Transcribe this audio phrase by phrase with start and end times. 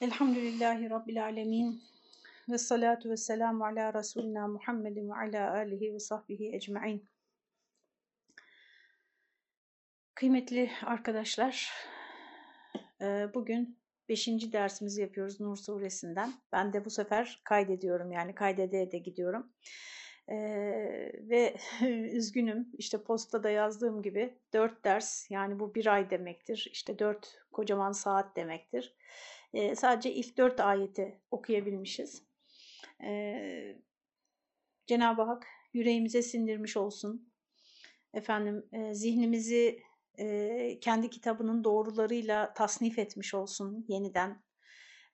[0.00, 1.82] Elhamdülillahi Rabbil Alemin
[2.48, 7.08] ve salatu ve selamu ala Resulina Muhammedin ve ala alihi ve sahbihi ecma'in.
[10.14, 11.72] Kıymetli arkadaşlar,
[13.00, 13.78] e, bugün
[14.08, 16.32] beşinci dersimizi yapıyoruz Nur suresinden.
[16.52, 19.52] Ben de bu sefer kaydediyorum yani kaydedeye de gidiyorum.
[20.28, 21.56] Ee, ve
[22.12, 27.92] üzgünüm işte postada yazdığım gibi dört ders yani bu bir ay demektir işte dört kocaman
[27.92, 28.96] saat demektir
[29.54, 32.22] e, sadece ilk dört ayeti okuyabilmişiz.
[33.04, 33.76] E,
[34.86, 37.32] Cenab-ı Hak yüreğimize sindirmiş olsun.
[38.14, 39.82] Efendim e, zihnimizi
[40.18, 44.42] e, kendi kitabının doğrularıyla tasnif etmiş olsun yeniden.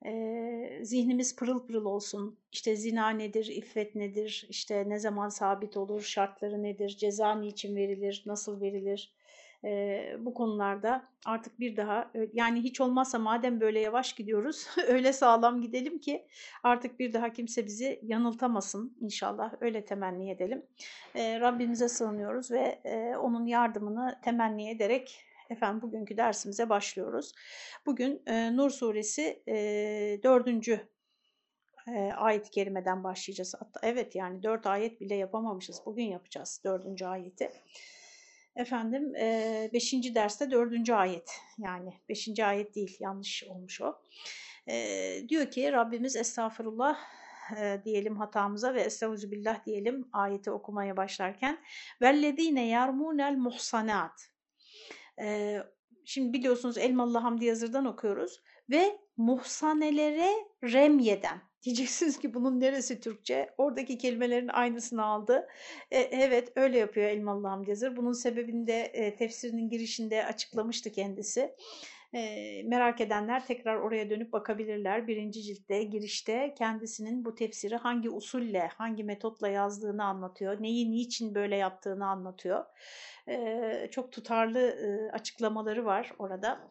[0.06, 2.38] E, zihnimiz pırıl pırıl olsun.
[2.52, 8.22] İşte zina nedir, iffet nedir, işte ne zaman sabit olur, şartları nedir, ceza niçin verilir,
[8.26, 9.14] nasıl verilir,
[9.64, 15.60] e, bu konularda artık bir daha yani hiç olmazsa madem böyle yavaş gidiyoruz öyle sağlam
[15.60, 16.26] gidelim ki
[16.62, 20.66] artık bir daha kimse bizi yanıltamasın inşallah öyle temenni edelim.
[21.14, 27.32] E, Rabbimize sığınıyoruz ve e, onun yardımını temenni ederek efendim bugünkü dersimize başlıyoruz.
[27.86, 29.54] Bugün e, Nur suresi e,
[30.22, 30.68] 4.
[31.88, 33.54] E, ayet-i kerimeden başlayacağız.
[33.58, 35.82] Hatta evet yani dört ayet bile yapamamışız.
[35.86, 37.50] Bugün yapacağız dördüncü ayeti.
[38.56, 39.94] Efendim 5.
[39.94, 40.90] E, derste 4.
[40.90, 42.40] ayet yani 5.
[42.40, 44.02] ayet değil yanlış olmuş o.
[44.68, 46.98] E, diyor ki Rabbimiz estağfurullah
[47.60, 51.58] e, diyelim hatamıza ve estağfirullah diyelim ayeti okumaya başlarken
[52.02, 54.30] vellezine yarmunel muhsanat
[55.20, 55.58] e,
[56.04, 60.30] şimdi biliyorsunuz Elmalı Hamdi Yazır'dan okuyoruz ve muhsanelere
[60.62, 63.54] remyeden Diyeceksiniz ki bunun neresi Türkçe?
[63.58, 65.48] Oradaki kelimelerin aynısını aldı.
[65.90, 67.96] E, evet öyle yapıyor Elmalı Hamdi Yazır.
[67.96, 71.54] Bunun sebebini de e, tefsirinin girişinde açıklamıştı kendisi.
[72.14, 75.06] E, merak edenler tekrar oraya dönüp bakabilirler.
[75.06, 80.62] Birinci ciltte girişte kendisinin bu tefsiri hangi usulle, hangi metotla yazdığını anlatıyor.
[80.62, 82.64] Neyi niçin böyle yaptığını anlatıyor.
[83.28, 86.68] E, çok tutarlı e, açıklamaları var orada.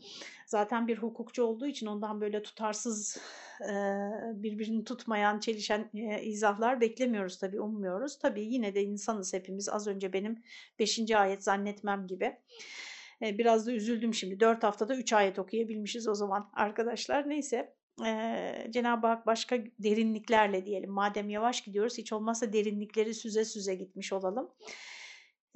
[0.51, 3.17] Zaten bir hukukçu olduğu için ondan böyle tutarsız
[4.33, 5.89] birbirini tutmayan, çelişen
[6.23, 8.19] izahlar beklemiyoruz tabii, ummuyoruz.
[8.19, 10.43] Tabii yine de insanız hepimiz az önce benim
[10.79, 11.11] 5.
[11.11, 12.35] ayet zannetmem gibi.
[13.21, 14.39] Biraz da üzüldüm şimdi.
[14.39, 17.29] 4 haftada 3 ayet okuyabilmişiz o zaman arkadaşlar.
[17.29, 17.75] Neyse
[18.69, 20.91] Cenab-ı Hak başka derinliklerle diyelim.
[20.91, 24.49] Madem yavaş gidiyoruz hiç olmazsa derinlikleri süze süze gitmiş olalım.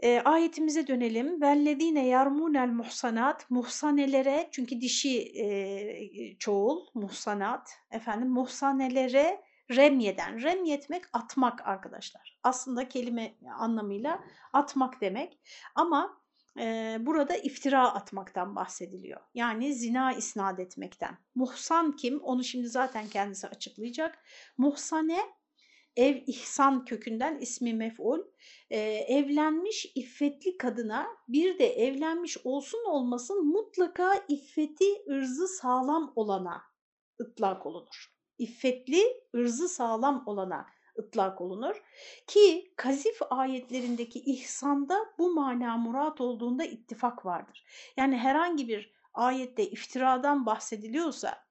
[0.03, 1.41] E, ayetimize dönelim.
[1.41, 9.41] Vellezine yarmunel muhsanat muhsanelere çünkü dişi e, çoğul muhsanat efendim muhsanelere
[9.71, 12.39] remyeden remyetmek atmak arkadaşlar.
[12.43, 14.23] Aslında kelime anlamıyla
[14.53, 15.39] atmak demek
[15.75, 16.21] ama
[16.59, 19.21] e, burada iftira atmaktan bahsediliyor.
[19.33, 21.17] Yani zina isnat etmekten.
[21.35, 22.19] Muhsan kim?
[22.19, 24.23] Onu şimdi zaten kendisi açıklayacak.
[24.57, 25.19] Muhsane
[25.95, 28.19] ev ihsan kökünden ismi mef'ul
[28.69, 36.63] e, evlenmiş iffetli kadına bir de evlenmiş olsun olmasın mutlaka iffeti ırzı sağlam olana
[37.21, 38.15] ıtlak olunur.
[38.37, 39.03] İffetli
[39.35, 40.65] ırzı sağlam olana
[40.99, 41.83] ıtlak olunur
[42.27, 47.65] ki kazif ayetlerindeki ihsanda bu mana murat olduğunda ittifak vardır.
[47.97, 51.44] Yani herhangi bir ayette iftiradan bahsediliyorsa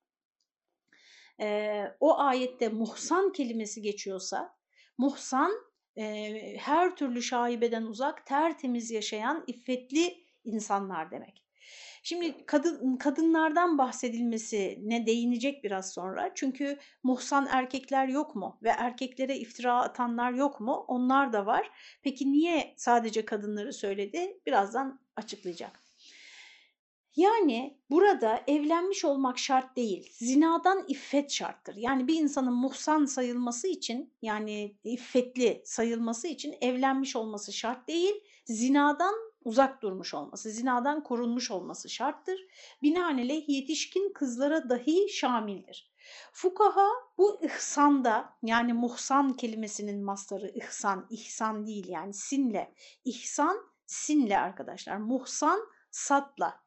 [1.41, 4.57] e, o ayette muhsan kelimesi geçiyorsa
[4.99, 5.53] muhsan
[5.97, 11.45] e, her türlü şaibeden uzak tertemiz yaşayan iffetli insanlar demek.
[12.03, 16.31] Şimdi kadın, kadınlardan bahsedilmesi ne değinecek biraz sonra.
[16.35, 20.85] Çünkü muhsan erkekler yok mu ve erkeklere iftira atanlar yok mu?
[20.89, 21.71] Onlar da var.
[22.03, 24.41] Peki niye sadece kadınları söyledi?
[24.47, 25.84] Birazdan açıklayacak.
[27.17, 31.77] Yani burada evlenmiş olmak şart değil, zinadan iffet şarttır.
[31.77, 38.15] Yani bir insanın muhsan sayılması için yani iffetli sayılması için evlenmiş olması şart değil,
[38.45, 39.15] zinadan
[39.45, 42.47] uzak durmuş olması, zinadan korunmuş olması şarttır.
[42.83, 45.93] Binaenaleyh yetişkin kızlara dahi şamildir.
[46.33, 52.75] Fukaha bu ihsanda yani muhsan kelimesinin mastarı ihsan, ihsan değil yani sinle.
[53.05, 53.57] İhsan
[53.87, 54.97] sinle arkadaşlar.
[54.97, 55.61] Muhsan
[55.91, 56.64] satla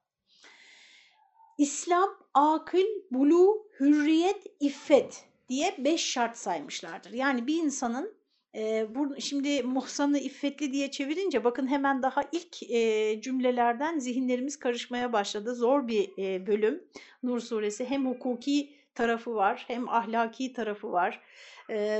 [1.57, 7.12] İslam, akıl, bulu, hürriyet, iffet diye beş şart saymışlardır.
[7.12, 8.18] Yani bir insanın
[8.56, 8.88] e,
[9.19, 15.56] şimdi muhsanı iffetli diye çevirince bakın hemen daha ilk e, cümlelerden zihinlerimiz karışmaya başladı.
[15.56, 16.83] Zor bir e, bölüm
[17.24, 21.21] Nur suresi hem hukuki tarafı var hem ahlaki tarafı var.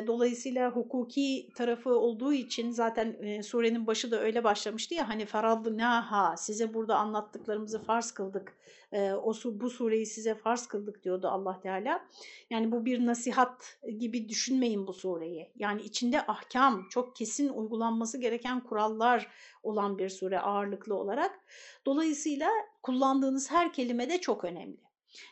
[0.08, 6.74] Dolayısıyla hukuki tarafı olduğu için zaten surenin başı da öyle başlamıştı ya hani faradnaha size
[6.74, 8.58] burada anlattıklarımızı farz kıldık.
[9.24, 12.08] O bu sureyi size farz kıldık diyordu Allah Teala.
[12.50, 15.52] Yani bu bir nasihat gibi düşünmeyin bu sureyi.
[15.56, 19.31] Yani içinde ahkam, çok kesin uygulanması gereken kurallar
[19.63, 21.40] olan bir sure ağırlıklı olarak.
[21.86, 22.50] Dolayısıyla
[22.84, 24.78] kullandığınız her kelime de çok önemli.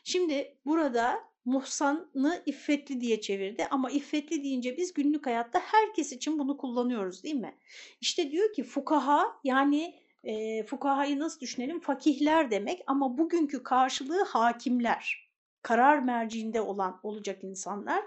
[0.03, 6.57] Şimdi burada muhsanı iffetli diye çevirdi ama iffetli deyince biz günlük hayatta herkes için bunu
[6.57, 7.55] kullanıyoruz değil mi?
[8.01, 11.79] İşte diyor ki fukaha yani e, fukahayı nasıl düşünelim?
[11.79, 15.24] Fakihler demek ama bugünkü karşılığı hakimler
[15.65, 18.03] karar merciinde olan olacak insanlar.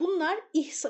[0.00, 0.38] Bunlar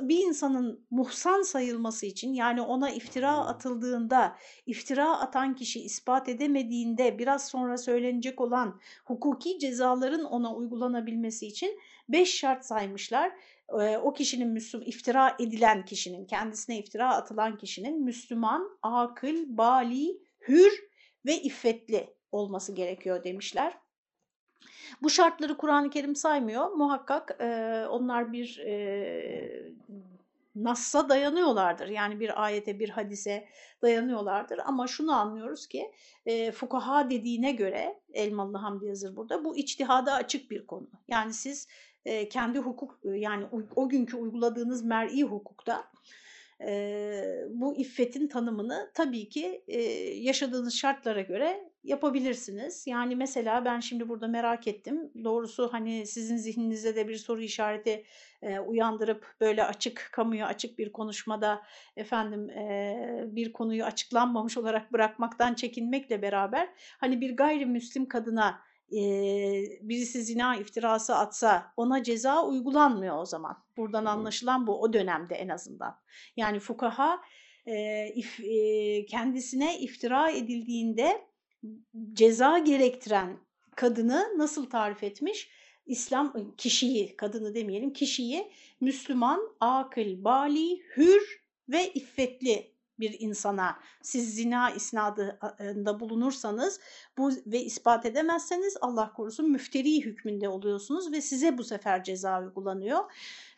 [0.00, 4.36] bir insanın muhsan sayılması için yani ona iftira atıldığında,
[4.66, 12.34] iftira atan kişi ispat edemediğinde biraz sonra söylenecek olan hukuki cezaların ona uygulanabilmesi için beş
[12.34, 13.32] şart saymışlar.
[14.02, 20.88] O kişinin Müslüman, iftira edilen kişinin, kendisine iftira atılan kişinin Müslüman, akıl, bali, hür
[21.26, 23.87] ve iffetli olması gerekiyor demişler.
[25.02, 26.70] Bu şartları Kur'an-ı Kerim saymıyor.
[26.70, 29.72] Muhakkak e, onlar bir e,
[30.54, 31.88] Nas'a dayanıyorlardır.
[31.88, 33.48] Yani bir ayete, bir hadise
[33.82, 34.58] dayanıyorlardır.
[34.64, 35.92] Ama şunu anlıyoruz ki
[36.26, 40.88] e, fukaha dediğine göre Elmalı Hamdi Yazır burada bu içtihada açık bir konu.
[41.08, 41.68] Yani siz
[42.04, 43.46] e, kendi hukuk yani
[43.76, 45.84] o günkü uyguladığınız mer'i hukukta
[46.60, 49.80] e, bu iffetin tanımını tabii ki e,
[50.14, 52.86] yaşadığınız şartlara göre yapabilirsiniz.
[52.86, 55.12] Yani mesela ben şimdi burada merak ettim.
[55.24, 58.04] Doğrusu hani sizin zihninizde de bir soru işareti
[58.42, 61.62] e, uyandırıp böyle açık, kamuya açık bir konuşmada
[61.96, 66.68] efendim e, bir konuyu açıklanmamış olarak bırakmaktan çekinmekle beraber
[66.98, 68.60] hani bir gayrimüslim kadına
[68.92, 69.00] e,
[69.80, 73.56] birisi zina iftirası atsa ona ceza uygulanmıyor o zaman.
[73.76, 76.00] Buradan anlaşılan bu o dönemde en azından.
[76.36, 77.20] Yani fukaha
[77.66, 81.27] e, if, e, kendisine iftira edildiğinde
[82.12, 83.38] ceza gerektiren
[83.76, 85.50] kadını nasıl tarif etmiş?
[85.86, 94.70] İslam kişiyi, kadını demeyelim, kişiyi Müslüman, akıl, bali, hür ve iffetli bir insana siz zina
[94.70, 96.80] isnadında bulunursanız
[97.18, 103.00] bu ve ispat edemezseniz Allah korusun müfteri hükmünde oluyorsunuz ve size bu sefer ceza uygulanıyor.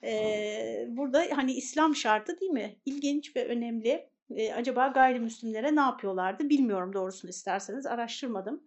[0.05, 2.77] Ee, burada hani İslam şartı değil mi?
[2.87, 4.11] İlginç ve önemli.
[4.37, 8.65] Ee, acaba gayrimüslimlere ne yapıyorlardı bilmiyorum doğrusunu isterseniz araştırmadım.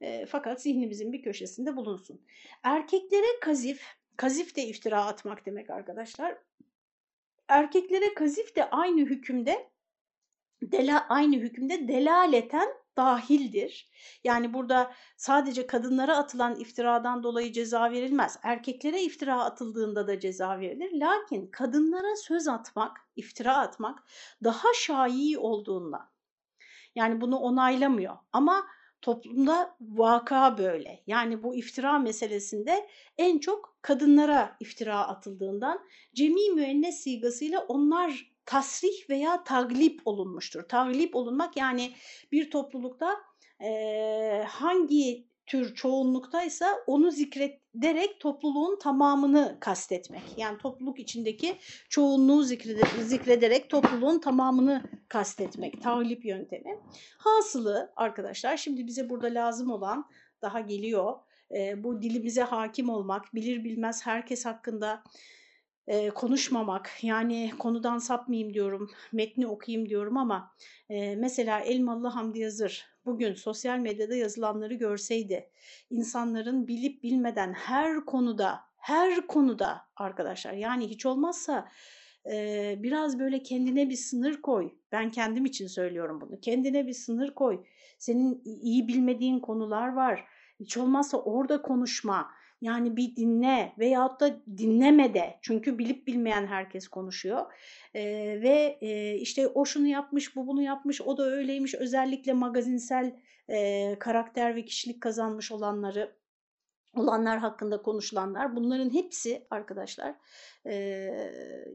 [0.00, 2.20] Ee, fakat zihnimizin bir köşesinde bulunsun.
[2.62, 3.82] Erkeklere kazif,
[4.16, 6.38] kazif de iftira atmak demek arkadaşlar.
[7.48, 9.70] Erkeklere kazif de aynı hükümde
[10.62, 13.90] dela, aynı hükümde delaleten dahildir.
[14.24, 18.38] Yani burada sadece kadınlara atılan iftiradan dolayı ceza verilmez.
[18.42, 20.90] Erkeklere iftira atıldığında da ceza verilir.
[20.92, 24.02] Lakin kadınlara söz atmak, iftira atmak
[24.44, 26.10] daha şai olduğunda.
[26.94, 28.16] Yani bunu onaylamıyor.
[28.32, 28.66] Ama
[29.02, 31.02] toplumda vaka böyle.
[31.06, 32.88] Yani bu iftira meselesinde
[33.18, 40.62] en çok kadınlara iftira atıldığından cemi müennes sigasıyla onlar tasrih veya taglip olunmuştur.
[40.62, 41.92] Taglip olunmak yani
[42.32, 43.16] bir toplulukta
[43.62, 50.22] e, hangi tür çoğunluktaysa onu zikrederek topluluğun tamamını kastetmek.
[50.36, 51.56] Yani topluluk içindeki
[51.88, 52.42] çoğunluğu
[53.00, 55.82] zikrederek topluluğun tamamını kastetmek.
[55.82, 56.78] Taglip yöntemi.
[57.18, 60.04] Hasılı arkadaşlar şimdi bize burada lazım olan
[60.42, 61.14] daha geliyor.
[61.54, 65.02] E, bu dilimize hakim olmak, bilir bilmez herkes hakkında
[65.86, 70.54] e, konuşmamak yani konudan sapmayayım diyorum, metni okuyayım diyorum ama
[70.88, 75.50] e, mesela Elmalı Hamdi Yazır bugün sosyal medyada yazılanları görseydi
[75.90, 81.68] insanların bilip bilmeden her konuda her konuda arkadaşlar yani hiç olmazsa
[82.26, 84.70] e, biraz böyle kendine bir sınır koy.
[84.92, 86.40] Ben kendim için söylüyorum bunu.
[86.40, 87.64] Kendine bir sınır koy.
[87.98, 90.24] Senin iyi bilmediğin konular var.
[90.60, 95.38] Hiç olmazsa orada konuşma yani bir dinle veyahut da dinleme de.
[95.42, 97.52] Çünkü bilip bilmeyen herkes konuşuyor.
[97.94, 98.02] Ee,
[98.42, 101.74] ve e, işte o şunu yapmış bu bunu yapmış o da öyleymiş.
[101.74, 103.16] Özellikle magazinsel
[103.48, 106.20] e, karakter ve kişilik kazanmış olanları
[106.96, 110.14] olanlar hakkında konuşulanlar bunların hepsi arkadaşlar
[110.66, 111.10] e,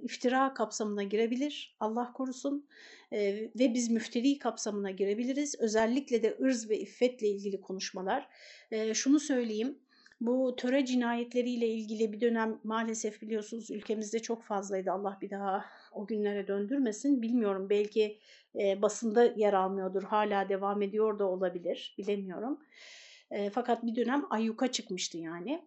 [0.04, 1.78] iftira kapsamına girebilir.
[1.80, 2.68] Allah korusun.
[3.12, 5.56] E, ve biz müfteri kapsamına girebiliriz.
[5.60, 8.30] Özellikle de ırz ve iffetle ilgili konuşmalar.
[8.72, 9.80] E, şunu söyleyeyim
[10.22, 14.92] bu töre cinayetleriyle ilgili bir dönem maalesef biliyorsunuz ülkemizde çok fazlaydı.
[14.92, 17.22] Allah bir daha o günlere döndürmesin.
[17.22, 18.20] Bilmiyorum belki
[18.60, 20.04] e, basında yer almıyordur.
[20.04, 21.96] Hala devam ediyor da olabilir.
[21.98, 22.60] Bilemiyorum.
[23.32, 25.64] E, fakat bir dönem ayyuka çıkmıştı yani.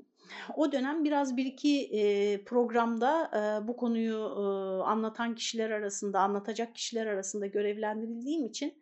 [0.56, 4.42] o dönem biraz bir iki e, programda e, bu konuyu e,
[4.82, 8.74] anlatan kişiler arasında, anlatacak kişiler arasında görevlendirildiğim için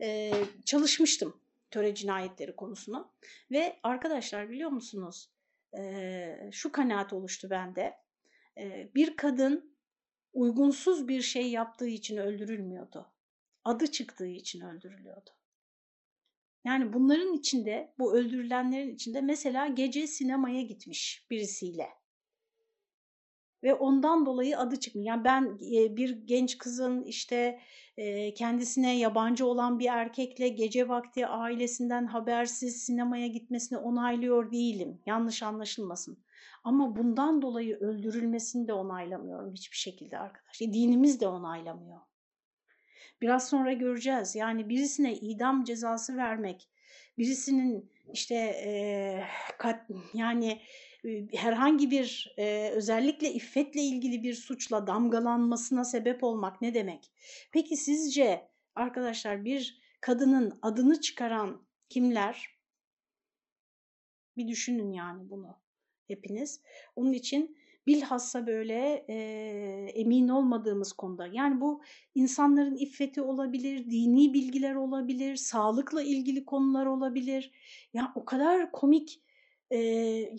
[0.00, 0.32] e,
[0.64, 1.34] çalışmıştım
[1.70, 3.10] töre cinayetleri konusuna.
[3.50, 5.30] Ve arkadaşlar biliyor musunuz
[5.78, 7.96] e, şu kanaat oluştu bende.
[8.58, 9.76] E, bir kadın
[10.32, 13.12] uygunsuz bir şey yaptığı için öldürülmüyordu.
[13.64, 15.30] Adı çıktığı için öldürülüyordu.
[16.64, 21.88] Yani bunların içinde, bu öldürülenlerin içinde mesela gece sinemaya gitmiş birisiyle.
[23.62, 25.06] Ve ondan dolayı adı çıkmıyor.
[25.06, 25.58] Yani ben
[25.96, 27.60] bir genç kızın işte
[28.34, 35.02] kendisine yabancı olan bir erkekle gece vakti ailesinden habersiz sinemaya gitmesini onaylıyor değilim.
[35.06, 36.18] Yanlış anlaşılmasın.
[36.64, 40.72] Ama bundan dolayı öldürülmesini de onaylamıyorum hiçbir şekilde arkadaşlar.
[40.72, 42.00] Dinimiz de onaylamıyor.
[43.22, 44.36] Biraz sonra göreceğiz.
[44.36, 46.68] Yani birisine idam cezası vermek,
[47.18, 49.24] birisinin işte e,
[49.58, 50.60] kat, yani e,
[51.32, 57.12] herhangi bir e, özellikle iffetle ilgili bir suçla damgalanmasına sebep olmak ne demek?
[57.52, 62.60] Peki sizce arkadaşlar bir kadının adını çıkaran kimler?
[64.36, 65.58] Bir düşünün yani bunu
[66.08, 66.60] hepiniz.
[66.96, 69.14] Onun için bilhassa böyle e,
[69.94, 71.82] emin olmadığımız konuda yani bu
[72.14, 77.52] insanların iffeti olabilir, dini bilgiler olabilir, sağlıkla ilgili konular olabilir.
[77.94, 79.22] Ya o kadar komik
[79.70, 79.78] e,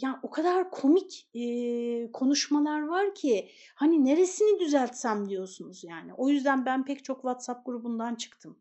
[0.02, 6.14] yani o kadar komik e, konuşmalar var ki hani neresini düzeltsem diyorsunuz yani.
[6.14, 8.60] O yüzden ben pek çok WhatsApp grubundan çıktım.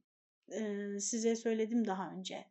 [0.53, 2.45] E, size söyledim daha önce.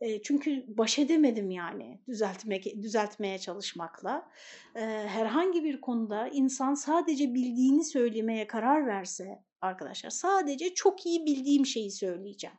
[0.00, 4.30] E, çünkü baş edemedim yani düzeltmek, düzeltmeye çalışmakla.
[4.74, 11.66] E, herhangi bir konuda insan sadece bildiğini söylemeye karar verse arkadaşlar sadece çok iyi bildiğim
[11.66, 12.56] şeyi söyleyeceğim.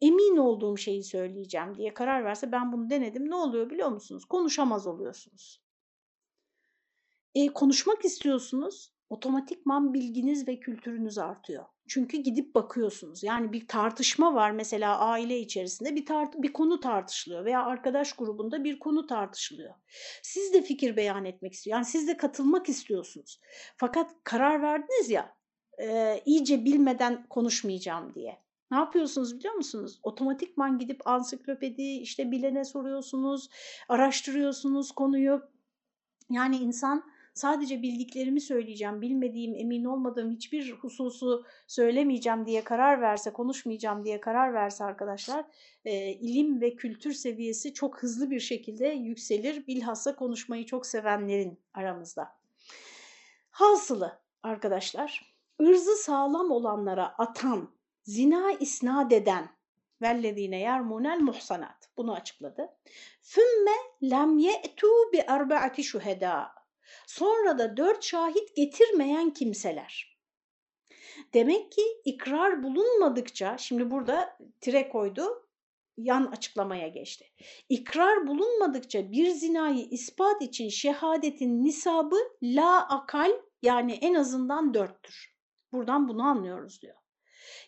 [0.00, 3.30] Emin olduğum şeyi söyleyeceğim diye karar verse ben bunu denedim.
[3.30, 4.24] Ne oluyor biliyor musunuz?
[4.24, 5.62] Konuşamaz oluyorsunuz.
[7.34, 11.64] E, konuşmak istiyorsunuz otomatikman bilginiz ve kültürünüz artıyor.
[11.88, 13.22] Çünkü gidip bakıyorsunuz.
[13.22, 18.64] Yani bir tartışma var mesela aile içerisinde bir tart bir konu tartışılıyor veya arkadaş grubunda
[18.64, 19.74] bir konu tartışılıyor.
[20.22, 21.76] Siz de fikir beyan etmek istiyor.
[21.76, 23.40] Yani siz de katılmak istiyorsunuz.
[23.76, 25.36] Fakat karar verdiniz ya
[25.82, 28.47] e, iyice bilmeden konuşmayacağım diye.
[28.70, 30.00] Ne yapıyorsunuz biliyor musunuz?
[30.02, 33.48] Otomatikman gidip ansiklopedi işte bilene soruyorsunuz,
[33.88, 35.42] araştırıyorsunuz konuyu.
[36.30, 44.04] Yani insan sadece bildiklerimi söyleyeceğim, bilmediğim, emin olmadığım hiçbir hususu söylemeyeceğim diye karar verse, konuşmayacağım
[44.04, 45.44] diye karar verse arkadaşlar,
[45.84, 49.66] e, ilim ve kültür seviyesi çok hızlı bir şekilde yükselir.
[49.66, 52.38] Bilhassa konuşmayı çok sevenlerin aramızda.
[53.50, 57.77] Hasılı arkadaşlar, ırzı sağlam olanlara atan,
[58.08, 59.48] zina isnat eden,
[60.02, 61.88] vellezine yermunel muhsanat.
[61.96, 62.68] Bunu açıkladı.
[63.22, 66.48] Fümme lem ye'tu bi arba'ati şuheda.
[67.06, 70.18] Sonra da dört şahit getirmeyen kimseler.
[71.34, 75.48] Demek ki ikrar bulunmadıkça, şimdi burada tire koydu,
[75.96, 77.24] yan açıklamaya geçti.
[77.68, 83.30] İkrar bulunmadıkça bir zinayı ispat için şehadetin nisabı la akal
[83.62, 85.36] yani en azından dörttür.
[85.72, 86.96] Buradan bunu anlıyoruz diyor.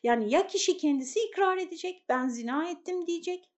[0.02, 3.50] Yani ya kişi kendisi ikrar edecek, ben zina ettim diyecek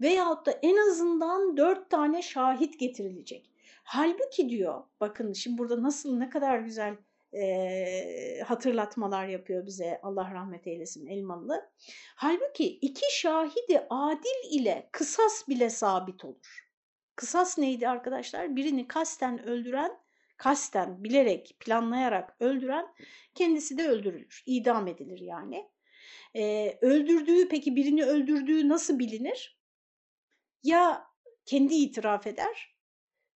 [0.00, 3.50] veyahut da en azından dört tane şahit getirilecek.
[3.84, 6.96] Halbuki diyor, bakın şimdi burada nasıl ne kadar güzel
[7.34, 11.70] e, hatırlatmalar yapıyor bize Allah rahmet eylesin Elmalı.
[12.16, 16.70] Halbuki iki şahidi adil ile kısas bile sabit olur.
[17.16, 18.56] Kısas neydi arkadaşlar?
[18.56, 19.98] Birini kasten öldüren,
[20.40, 22.86] kasten bilerek, planlayarak öldüren
[23.34, 24.42] kendisi de öldürülür.
[24.46, 25.70] idam edilir yani.
[26.36, 29.60] Ee, öldürdüğü peki birini öldürdüğü nasıl bilinir?
[30.62, 31.06] Ya
[31.46, 32.76] kendi itiraf eder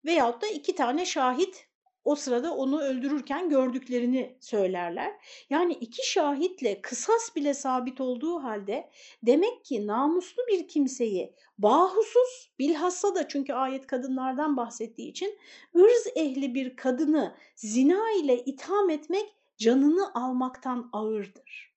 [0.05, 1.70] veyahut da iki tane şahit
[2.03, 5.13] o sırada onu öldürürken gördüklerini söylerler.
[5.50, 8.89] Yani iki şahitle kısas bile sabit olduğu halde
[9.24, 15.38] demek ki namuslu bir kimseyi bahusuz bilhassa da çünkü ayet kadınlardan bahsettiği için
[15.75, 21.75] ırz ehli bir kadını zina ile itham etmek canını almaktan ağırdır.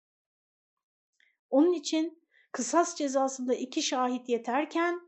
[1.50, 2.18] Onun için
[2.52, 5.00] kısas cezasında iki şahit yeterken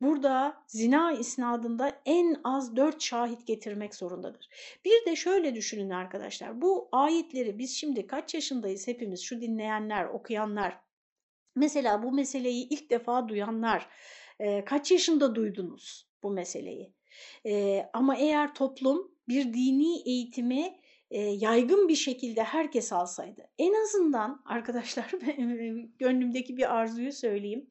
[0.00, 4.48] burada zina isnadında en az dört şahit getirmek zorundadır.
[4.84, 10.80] Bir de şöyle düşünün arkadaşlar bu ayetleri biz şimdi kaç yaşındayız hepimiz şu dinleyenler okuyanlar
[11.54, 13.88] mesela bu meseleyi ilk defa duyanlar
[14.40, 16.92] e, kaç yaşında duydunuz bu meseleyi?
[17.46, 23.48] E, ama eğer toplum bir dini eğitimi e, yaygın bir şekilde herkes alsaydı.
[23.58, 25.10] En azından arkadaşlar
[25.98, 27.66] gönlümdeki bir arzuyu söyleyeyim.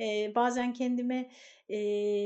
[0.00, 1.30] E, bazen kendime
[1.68, 1.78] e,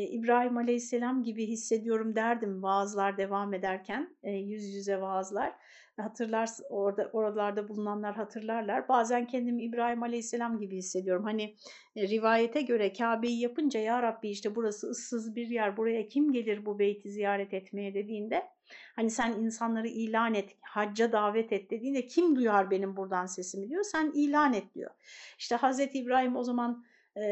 [0.02, 5.52] İbrahim Aleyhisselam gibi hissediyorum derdim vaazlar devam ederken e, yüz yüze vaazlar
[5.96, 8.88] hatırlar orada oralarda bulunanlar hatırlarlar.
[8.88, 11.24] Bazen kendimi İbrahim Aleyhisselam gibi hissediyorum.
[11.24, 11.54] Hani
[11.96, 15.76] e, rivayete göre Kabe'yi yapınca ya Rabbi işte burası ıssız bir yer.
[15.76, 18.53] Buraya kim gelir bu beyti ziyaret etmeye dediğinde
[18.96, 23.84] hani sen insanları ilan et, hacca davet et dediğinde kim duyar benim buradan sesimi diyor.
[23.84, 24.90] Sen ilan et diyor.
[25.38, 26.84] İşte Hazreti İbrahim o zaman
[27.16, 27.24] e,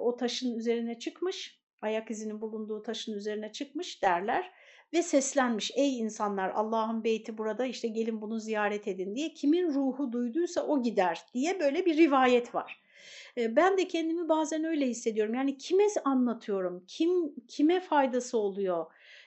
[0.00, 1.60] o taşın üzerine çıkmış.
[1.82, 4.50] Ayak izinin bulunduğu taşın üzerine çıkmış derler
[4.92, 10.12] ve seslenmiş ey insanlar Allah'ın beyti burada işte gelin bunu ziyaret edin diye kimin ruhu
[10.12, 12.84] duyduysa o gider diye böyle bir rivayet var.
[13.36, 15.34] Ben de kendimi bazen öyle hissediyorum.
[15.34, 16.84] Yani kime anlatıyorum?
[16.88, 18.86] Kim kime faydası oluyor?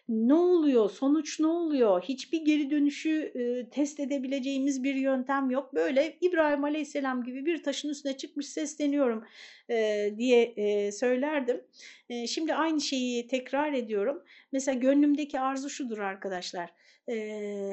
[0.10, 5.76] Ne oluyor, sonuç ne oluyor, hiçbir geri dönüşü e, test edebileceğimiz bir yöntem yok.
[5.76, 9.24] Böyle İbrahim Aleyhisselam gibi bir taşın üstüne çıkmış sesleniyorum
[9.70, 11.64] e, diye e, söylerdim.
[12.10, 14.24] E, şimdi aynı şeyi tekrar ediyorum.
[14.52, 16.74] Mesela gönlümdeki arzu şudur arkadaşlar,
[17.10, 17.16] e,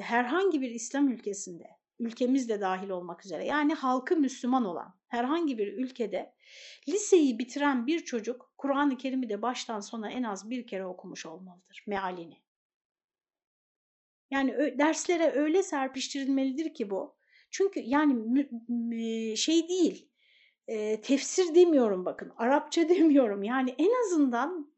[0.03, 1.67] herhangi bir İslam ülkesinde,
[1.99, 6.35] ülkemiz de dahil olmak üzere yani halkı Müslüman olan herhangi bir ülkede
[6.89, 11.85] liseyi bitiren bir çocuk Kur'an-ı Kerim'i de baştan sona en az bir kere okumuş olmalıdır
[11.87, 12.37] mealini.
[14.31, 17.17] Yani derslere öyle serpiştirilmelidir ki bu.
[17.51, 18.47] Çünkü yani
[19.37, 20.09] şey değil,
[20.69, 23.43] e, tefsir demiyorum bakın, Arapça demiyorum.
[23.43, 24.69] Yani en azından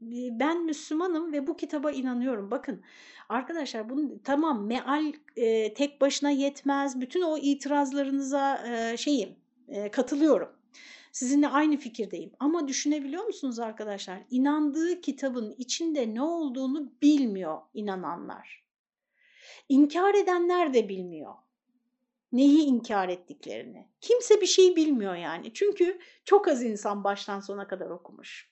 [0.41, 2.51] ben Müslümanım ve bu kitaba inanıyorum.
[2.51, 2.83] Bakın
[3.29, 7.01] arkadaşlar bunu tamam meal e, tek başına yetmez.
[7.01, 9.37] Bütün o itirazlarınıza e, şeyim,
[9.69, 10.49] e, katılıyorum.
[11.13, 12.33] Sizinle aynı fikirdeyim.
[12.39, 14.23] Ama düşünebiliyor musunuz arkadaşlar?
[14.31, 18.65] İnandığı kitabın içinde ne olduğunu bilmiyor inananlar.
[19.69, 21.35] İnkar edenler de bilmiyor.
[22.33, 23.89] Neyi inkar ettiklerini.
[24.01, 25.55] Kimse bir şey bilmiyor yani.
[25.55, 28.51] Çünkü çok az insan baştan sona kadar okumuş.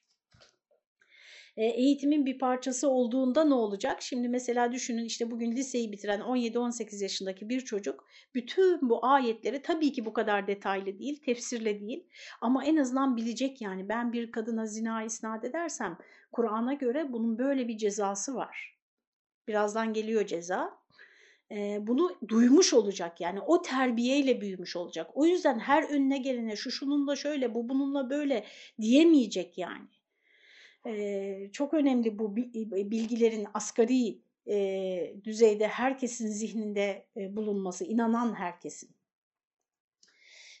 [1.57, 4.01] E, eğitimin bir parçası olduğunda ne olacak?
[4.01, 9.91] Şimdi mesela düşünün işte bugün liseyi bitiren 17-18 yaşındaki bir çocuk bütün bu ayetleri tabii
[9.91, 12.07] ki bu kadar detaylı değil, tefsirle değil
[12.41, 15.97] ama en azından bilecek yani ben bir kadına zina isnat edersem
[16.31, 18.77] Kur'an'a göre bunun böyle bir cezası var.
[19.47, 20.77] Birazdan geliyor ceza.
[21.51, 25.11] E, bunu duymuş olacak yani o terbiyeyle büyümüş olacak.
[25.13, 28.45] O yüzden her önüne gelene şu şununla şöyle bu bununla böyle
[28.81, 29.87] diyemeyecek yani
[31.51, 34.19] çok önemli bu bilgilerin asgari
[35.23, 38.89] düzeyde herkesin zihninde bulunması, inanan herkesin.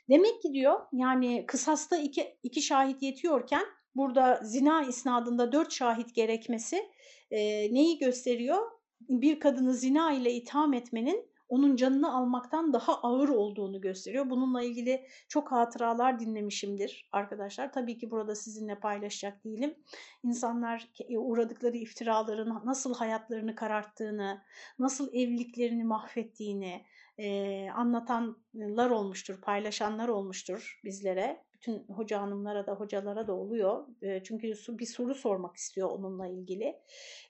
[0.09, 6.89] Demek ki diyor yani kısasta iki, iki şahit yetiyorken burada zina isnadında dört şahit gerekmesi
[7.31, 7.39] e,
[7.73, 8.71] neyi gösteriyor?
[9.01, 14.29] Bir kadını zina ile itham etmenin onun canını almaktan daha ağır olduğunu gösteriyor.
[14.29, 17.73] Bununla ilgili çok hatıralar dinlemişimdir arkadaşlar.
[17.73, 19.75] Tabii ki burada sizinle paylaşacak değilim.
[20.23, 24.41] İnsanlar e, uğradıkları iftiraların nasıl hayatlarını kararttığını,
[24.79, 26.85] nasıl evliliklerini mahvettiğini
[27.17, 33.87] e, anlatanlar olmuştur, paylaşanlar olmuştur bizlere bütün hoca hanımlara da hocalara da oluyor.
[34.01, 36.79] E, çünkü bir soru sormak istiyor onunla ilgili.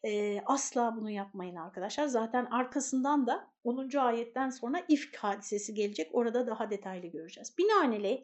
[0.04, 2.08] E, asla bunu yapmayın arkadaşlar.
[2.08, 3.98] Zaten arkasından da 10.
[3.98, 6.10] ayetten sonra ifk hadisesi gelecek.
[6.14, 7.58] Orada daha detaylı göreceğiz.
[7.58, 8.24] Binaenaleyh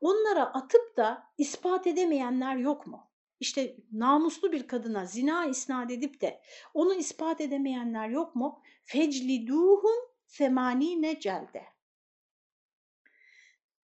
[0.00, 3.10] onlara atıp da ispat edemeyenler yok mu?
[3.40, 6.40] İşte namuslu bir kadına zina isnat edip de
[6.74, 8.62] onu ispat edemeyenler yok mu?
[8.84, 11.79] Fecliduhum semanine celde.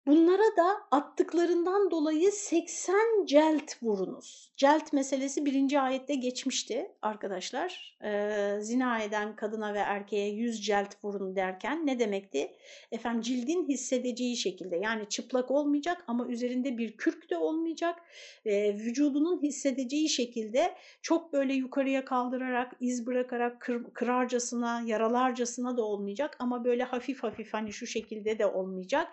[0.08, 4.54] Bunlara da attıklarından dolayı 80 celt vurunuz.
[4.58, 7.98] Celt meselesi birinci ayette geçmişti arkadaşlar.
[8.04, 12.52] Ee, zina eden kadına ve erkeğe 100 celt vurun derken ne demekti?
[12.92, 18.00] Efendim cildin hissedeceği şekilde yani çıplak olmayacak ama üzerinde bir kürk de olmayacak.
[18.46, 26.38] Ee, vücudunun hissedeceği şekilde çok böyle yukarıya kaldırarak, iz bırakarak kır, kırarcasına, yaralarcasına da olmayacak
[26.40, 29.08] ama böyle hafif hafif hani şu şekilde de olmayacak.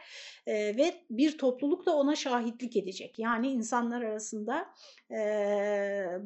[0.46, 3.18] Ee, ve bir topluluk da ona şahitlik edecek.
[3.18, 4.66] Yani insanlar arasında
[5.10, 5.18] e,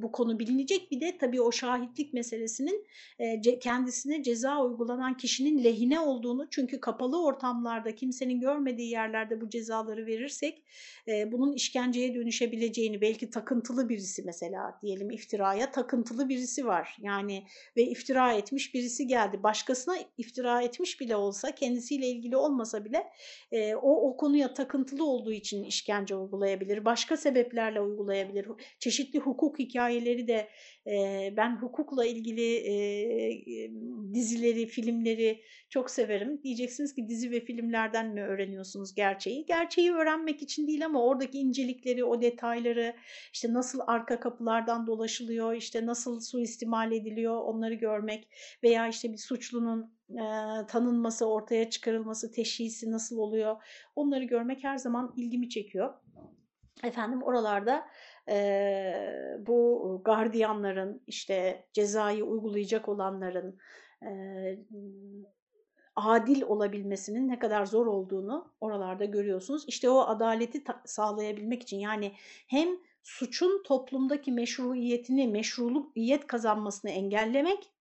[0.02, 0.90] bu konu bilinecek.
[0.90, 2.86] Bir de tabii o şahitlik meselesinin
[3.18, 10.06] e, kendisine ceza uygulanan kişinin lehine olduğunu çünkü kapalı ortamlarda kimsenin görmediği yerlerde bu cezaları
[10.06, 10.62] verirsek
[11.08, 16.96] e, bunun işkenceye dönüşebileceğini belki takıntılı birisi mesela diyelim iftiraya takıntılı birisi var.
[17.00, 19.42] Yani ve iftira etmiş birisi geldi.
[19.42, 23.06] Başkasına iftira etmiş bile olsa kendisiyle ilgili olmasa bile
[23.52, 26.84] e, o, o konuya konuya takıntılı olduğu için işkence uygulayabilir.
[26.84, 28.46] Başka sebeplerle uygulayabilir.
[28.78, 30.48] Çeşitli hukuk hikayeleri de
[30.86, 32.74] e, ben hukukla ilgili e,
[34.14, 36.42] dizileri, filmleri çok severim.
[36.42, 39.46] Diyeceksiniz ki dizi ve filmlerden mi öğreniyorsunuz gerçeği?
[39.46, 42.94] Gerçeği öğrenmek için değil ama oradaki incelikleri, o detayları,
[43.32, 48.28] işte nasıl arka kapılardan dolaşılıyor, işte nasıl suistimal ediliyor onları görmek
[48.62, 53.56] veya işte bir suçlunun e, tanınması, ortaya çıkarılması, teşhisi nasıl oluyor
[53.96, 55.94] onları görmek her zaman ilgimi çekiyor.
[56.84, 57.86] Efendim oralarda
[58.28, 63.58] e, bu gardiyanların işte cezayı uygulayacak olanların
[64.02, 64.10] e,
[65.96, 69.64] adil olabilmesinin ne kadar zor olduğunu oralarda görüyorsunuz.
[69.68, 72.12] İşte o adaleti sağlayabilmek için yani
[72.48, 72.68] hem
[73.02, 75.96] suçun toplumdaki meşruiyetini, meşruluk
[76.28, 77.71] kazanmasını engellemek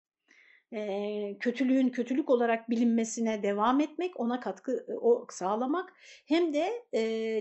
[1.40, 5.92] kötülüğün kötülük olarak bilinmesine devam etmek, ona katkı o sağlamak
[6.26, 6.84] hem de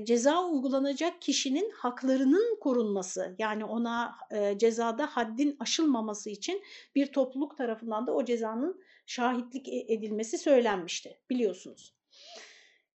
[0.05, 4.15] ceza uygulanacak kişinin haklarının korunması yani ona
[4.57, 6.61] cezada haddin aşılmaması için
[6.95, 11.95] bir topluluk tarafından da o cezanın şahitlik e, edilmesi söylenmişti biliyorsunuz.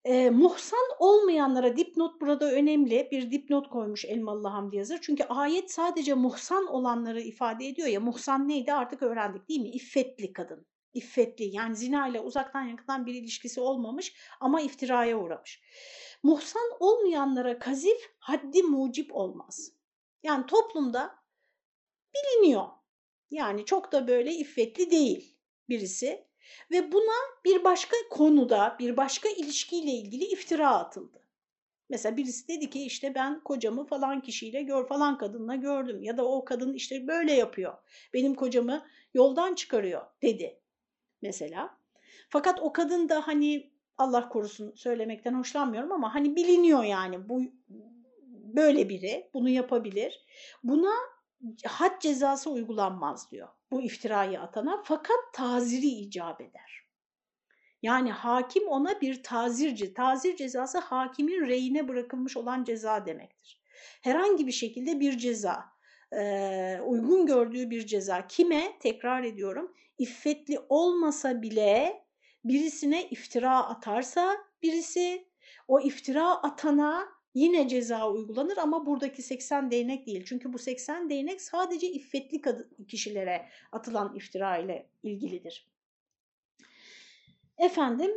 [0.06, 3.08] E, muhsan olmayanlara dipnot burada önemli.
[3.12, 5.00] Bir dipnot koymuş Elmalı Hamdi Yazır.
[5.02, 8.00] Çünkü ayet sadece muhsan olanları ifade ediyor ya.
[8.00, 9.70] Muhsan neydi artık öğrendik değil mi?
[9.70, 10.66] İffetli kadın.
[10.94, 15.62] İffetli yani zina ile uzaktan yakından bir ilişkisi olmamış ama iftiraya uğramış.
[16.24, 19.72] Muhsan olmayanlara kazif haddi mucip olmaz.
[20.24, 21.16] Yani toplumda
[22.16, 22.68] biliniyor.
[23.32, 25.38] Yani çok da böyle iffetli değil
[25.70, 26.28] birisi
[26.72, 31.24] ve buna bir başka konuda, bir başka ilişkiyle ilgili iftira atıldı.
[31.90, 36.26] Mesela birisi dedi ki işte ben kocamı falan kişiyle gör falan kadınla gördüm ya da
[36.26, 37.74] o kadın işte böyle yapıyor.
[38.14, 40.60] Benim kocamı yoldan çıkarıyor dedi
[41.22, 41.78] mesela.
[42.30, 47.42] Fakat o kadın da hani Allah korusun söylemekten hoşlanmıyorum ama hani biliniyor yani bu
[48.56, 50.26] böyle biri bunu yapabilir.
[50.64, 50.94] Buna
[51.66, 56.84] had cezası uygulanmaz diyor bu iftirayı atana fakat taziri icap eder.
[57.82, 63.62] Yani hakim ona bir tazirci, tazir cezası hakimin reyine bırakılmış olan ceza demektir.
[64.02, 65.66] Herhangi bir şekilde bir ceza,
[66.86, 72.04] uygun gördüğü bir ceza kime, tekrar ediyorum, iffetli olmasa bile
[72.44, 75.28] birisine iftira atarsa birisi
[75.68, 80.26] o iftira atana yine ceza uygulanır ama buradaki 80 değnek değil.
[80.26, 82.42] Çünkü bu 80 değnek sadece iffetli
[82.88, 85.74] kişilere atılan iftira ile ilgilidir.
[87.58, 88.12] Efendim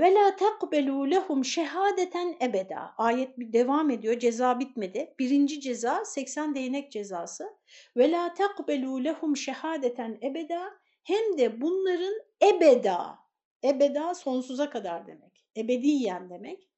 [0.00, 2.94] ve la takbelu lehum şehadeten ebeda.
[2.98, 4.18] Ayet bir devam ediyor.
[4.18, 5.14] Ceza bitmedi.
[5.18, 7.56] Birinci ceza 80 değnek cezası.
[7.96, 10.70] Ve la takbelu lehum şehadeten ebeda.
[11.02, 13.18] Hem de bunların ebeda.
[13.64, 15.46] Ebeda sonsuza kadar demek.
[15.56, 16.68] Ebediyen demek.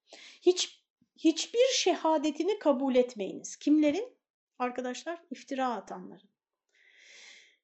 [0.43, 0.82] Hiç
[1.25, 3.57] hiçbir şehadetini kabul etmeyiniz.
[3.57, 4.17] Kimlerin?
[4.59, 6.29] Arkadaşlar iftira atanların.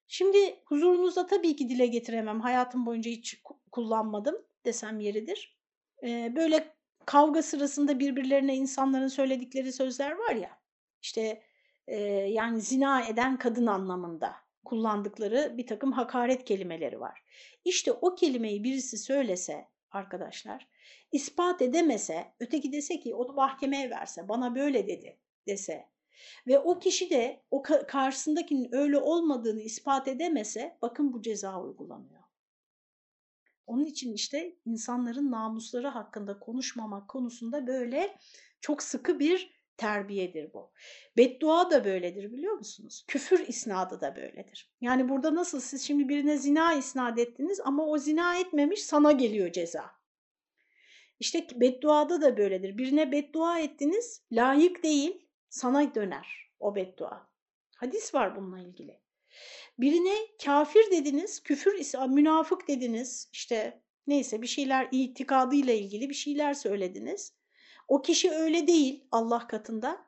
[0.07, 2.41] Şimdi huzurunuzda tabii ki dile getiremem.
[2.41, 3.41] Hayatım boyunca hiç
[3.71, 5.57] kullanmadım desem yeridir.
[6.03, 10.59] Ee, böyle kavga sırasında birbirlerine insanların söyledikleri sözler var ya.
[11.01, 11.43] İşte
[11.87, 17.23] e, yani zina eden kadın anlamında kullandıkları bir takım hakaret kelimeleri var.
[17.65, 20.67] İşte o kelimeyi birisi söylese arkadaşlar
[21.11, 25.89] ispat edemese, öteki dese ki onu mahkemeye verse, bana böyle dedi dese
[26.47, 32.23] ve o kişi de o karşısındakinin öyle olmadığını ispat edemese bakın bu ceza uygulanıyor.
[33.67, 38.17] Onun için işte insanların namusları hakkında konuşmamak konusunda böyle
[38.61, 40.71] çok sıkı bir terbiyedir bu.
[41.17, 43.05] Beddua da böyledir biliyor musunuz?
[43.07, 44.71] Küfür isnadı da böyledir.
[44.81, 49.51] Yani burada nasıl siz şimdi birine zina isnat ettiniz ama o zina etmemiş sana geliyor
[49.51, 49.91] ceza.
[51.19, 52.77] İşte bedduada da böyledir.
[52.77, 57.29] Birine beddua ettiniz, layık değil, sana döner o beddua.
[57.75, 58.99] Hadis var bununla ilgili.
[59.79, 60.15] Birine
[60.45, 67.38] kafir dediniz, küfür, münafık dediniz, işte neyse bir şeyler itikadıyla ilgili bir şeyler söylediniz.
[67.89, 70.05] O kişi öyle değil Allah katında.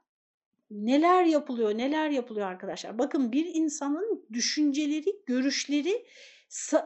[0.71, 2.97] Neler yapılıyor, neler yapılıyor arkadaşlar.
[2.97, 6.05] Bakın bir insanın düşünceleri, görüşleri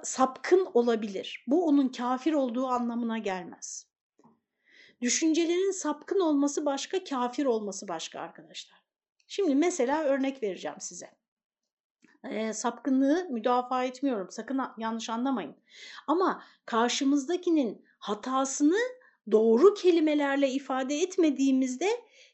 [0.04, 1.46] sapkın olabilir.
[1.48, 3.88] Bu onun kafir olduğu anlamına gelmez.
[5.02, 8.80] Düşüncelerin sapkın olması başka, kafir olması başka arkadaşlar.
[9.28, 11.12] Şimdi mesela örnek vereceğim size.
[12.24, 14.28] E, sapkınlığı müdafaa etmiyorum.
[14.32, 15.56] Sakın yanlış anlamayın.
[16.08, 18.78] Ama karşımızdakinin hatasını
[19.32, 21.90] doğru kelimelerle ifade etmediğimizde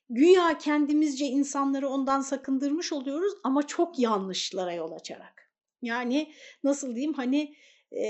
[0.10, 5.52] güya kendimizce insanları ondan sakındırmış oluyoruz ama çok yanlışlara yol açarak.
[5.82, 7.56] Yani nasıl diyeyim hani
[7.92, 8.04] e,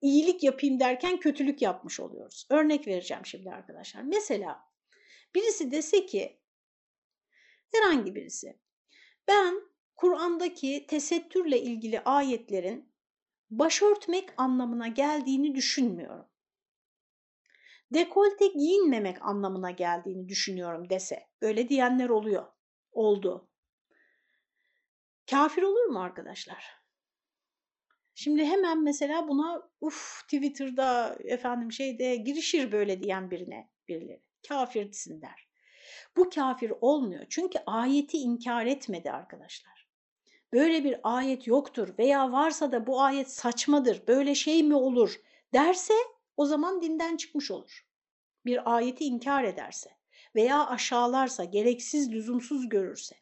[0.00, 2.46] iyilik yapayım derken kötülük yapmış oluyoruz.
[2.50, 4.02] Örnek vereceğim şimdi arkadaşlar.
[4.02, 4.60] Mesela
[5.34, 6.38] birisi dese ki
[7.74, 8.58] herhangi birisi
[9.28, 9.60] ben
[9.96, 12.92] Kur'an'daki tesettürle ilgili ayetlerin
[13.50, 16.26] başörtmek anlamına geldiğini düşünmüyorum.
[17.92, 21.26] Dekolte giyinmemek anlamına geldiğini düşünüyorum dese.
[21.42, 22.46] Böyle diyenler oluyor.
[22.92, 23.48] Oldu.
[25.30, 26.76] Kafir olur mu arkadaşlar?
[28.14, 34.22] Şimdi hemen mesela buna uf Twitter'da efendim şeyde girişir böyle diyen birine birileri.
[34.48, 35.48] Kafirsin der.
[36.16, 37.26] Bu kafir olmuyor.
[37.30, 39.88] Çünkü ayeti inkar etmedi arkadaşlar.
[40.52, 45.20] Böyle bir ayet yoktur veya varsa da bu ayet saçmadır, böyle şey mi olur
[45.52, 45.94] derse
[46.36, 47.86] o zaman dinden çıkmış olur.
[48.46, 49.90] Bir ayeti inkar ederse
[50.34, 53.16] veya aşağılarsa, gereksiz, lüzumsuz görürse.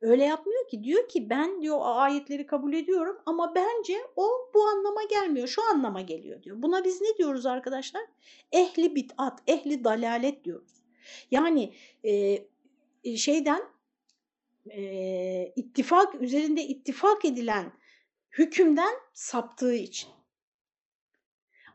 [0.00, 0.84] Öyle yapmıyor ki.
[0.84, 5.48] Diyor ki ben diyor ayetleri kabul ediyorum ama bence o bu anlama gelmiyor.
[5.48, 6.62] Şu anlama geliyor diyor.
[6.62, 8.02] Buna biz ne diyoruz arkadaşlar?
[8.52, 10.84] Ehli bit'at, ehli dalalet diyoruz.
[11.30, 13.62] Yani e, şeyden
[14.70, 17.72] e, ittifak üzerinde ittifak edilen
[18.30, 20.10] hükümden saptığı için.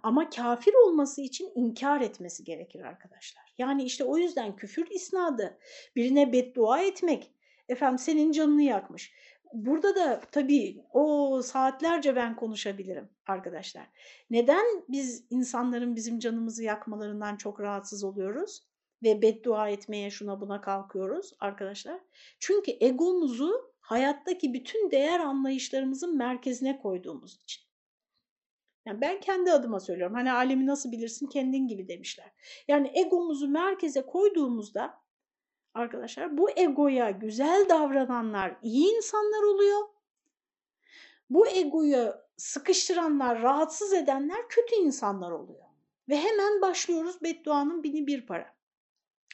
[0.04, 3.44] Ama kafir olması için inkar etmesi gerekir arkadaşlar.
[3.58, 5.58] Yani işte o yüzden küfür isnadı,
[5.96, 7.32] birine beddua etmek,
[7.70, 9.14] efendim senin canını yakmış.
[9.54, 13.88] Burada da tabii o saatlerce ben konuşabilirim arkadaşlar.
[14.30, 18.68] Neden biz insanların bizim canımızı yakmalarından çok rahatsız oluyoruz?
[19.04, 22.00] Ve beddua etmeye şuna buna kalkıyoruz arkadaşlar.
[22.40, 27.73] Çünkü egomuzu hayattaki bütün değer anlayışlarımızın merkezine koyduğumuz için.
[28.86, 30.16] Yani ben kendi adıma söylüyorum.
[30.16, 32.32] Hani alemi nasıl bilirsin kendin gibi demişler.
[32.68, 35.02] Yani egomuzu merkeze koyduğumuzda
[35.74, 39.80] arkadaşlar bu egoya güzel davrananlar iyi insanlar oluyor.
[41.30, 45.64] Bu egoyu sıkıştıranlar, rahatsız edenler kötü insanlar oluyor.
[46.10, 48.56] Ve hemen başlıyoruz bedduanın bini bir para.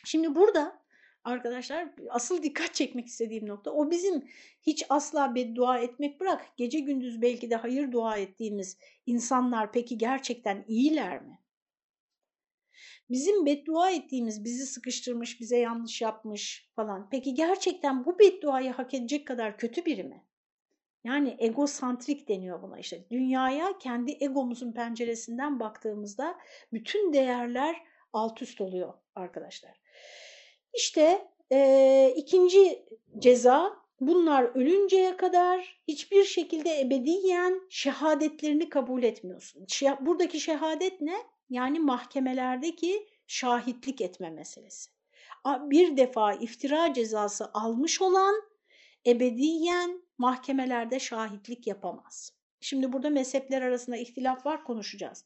[0.05, 0.78] Şimdi burada
[1.23, 4.29] arkadaşlar asıl dikkat çekmek istediğim nokta o bizim
[4.61, 10.65] hiç asla beddua etmek bırak gece gündüz belki de hayır dua ettiğimiz insanlar peki gerçekten
[10.67, 11.39] iyiler mi?
[13.09, 17.09] Bizim beddua ettiğimiz bizi sıkıştırmış, bize yanlış yapmış falan.
[17.11, 20.25] Peki gerçekten bu bedduayı hak edecek kadar kötü biri mi?
[21.03, 23.05] Yani egosantrik deniyor buna işte.
[23.11, 26.37] Dünyaya kendi egomuzun penceresinden baktığımızda
[26.73, 27.75] bütün değerler
[28.13, 29.81] alt üst oluyor arkadaşlar.
[30.79, 32.85] İşte e, ikinci
[33.17, 39.65] ceza bunlar ölünceye kadar hiçbir şekilde ebediyen şehadetlerini kabul etmiyorsun.
[39.99, 41.15] Buradaki şehadet ne?
[41.49, 44.89] Yani mahkemelerdeki şahitlik etme meselesi.
[45.45, 48.35] Bir defa iftira cezası almış olan
[49.07, 52.33] ebediyen mahkemelerde şahitlik yapamaz.
[52.61, 55.25] Şimdi burada mezhepler arasında ihtilaf var konuşacağız.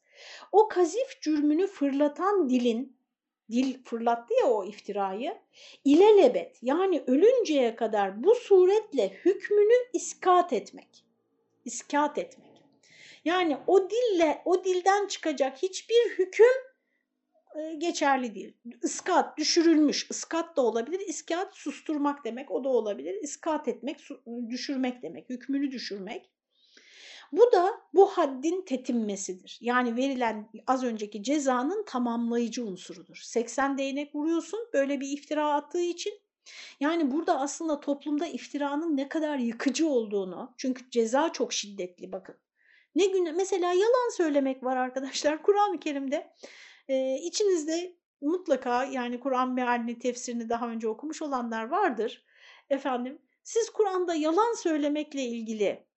[0.51, 3.02] O kazif cürmünü fırlatan dilin
[3.53, 5.37] dil fırlattı ya o iftirayı.
[5.85, 11.05] İlelebet yani ölünceye kadar bu suretle hükmünü iskat etmek.
[11.65, 12.53] İskat etmek.
[13.25, 16.73] Yani o dille o dilden çıkacak hiçbir hüküm
[17.55, 18.53] e, geçerli değil.
[18.83, 20.07] Iskat düşürülmüş.
[20.09, 20.99] Iskat da olabilir.
[20.99, 23.15] İskat susturmak demek o da olabilir.
[23.21, 23.99] İskat etmek
[24.49, 25.29] düşürmek demek.
[25.29, 26.29] Hükmünü düşürmek.
[27.33, 29.57] Bu da bu haddin tetinmesidir.
[29.61, 33.19] Yani verilen az önceki cezanın tamamlayıcı unsurudur.
[33.23, 36.13] 80 değnek vuruyorsun böyle bir iftira attığı için.
[36.79, 42.35] Yani burada aslında toplumda iftiranın ne kadar yıkıcı olduğunu, çünkü ceza çok şiddetli bakın.
[42.95, 46.33] Ne gün mesela yalan söylemek var arkadaşlar Kur'an-ı Kerim'de.
[46.87, 52.25] Ee, içinizde mutlaka yani Kur'an mealini tefsirini daha önce okumuş olanlar vardır.
[52.69, 55.87] Efendim siz Kur'an'da yalan söylemekle ilgili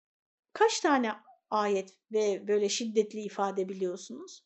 [0.53, 4.45] kaç tane ayet ve böyle şiddetli ifade biliyorsunuz?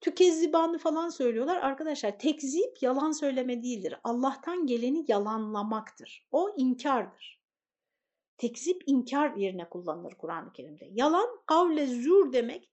[0.00, 1.56] Tükezzibanı falan söylüyorlar.
[1.56, 3.94] Arkadaşlar tekzip yalan söyleme değildir.
[4.04, 6.26] Allah'tan geleni yalanlamaktır.
[6.30, 7.38] O inkardır.
[8.36, 10.88] Tekzip inkar yerine kullanılır Kur'an-ı Kerim'de.
[10.92, 12.70] Yalan kavle zür demek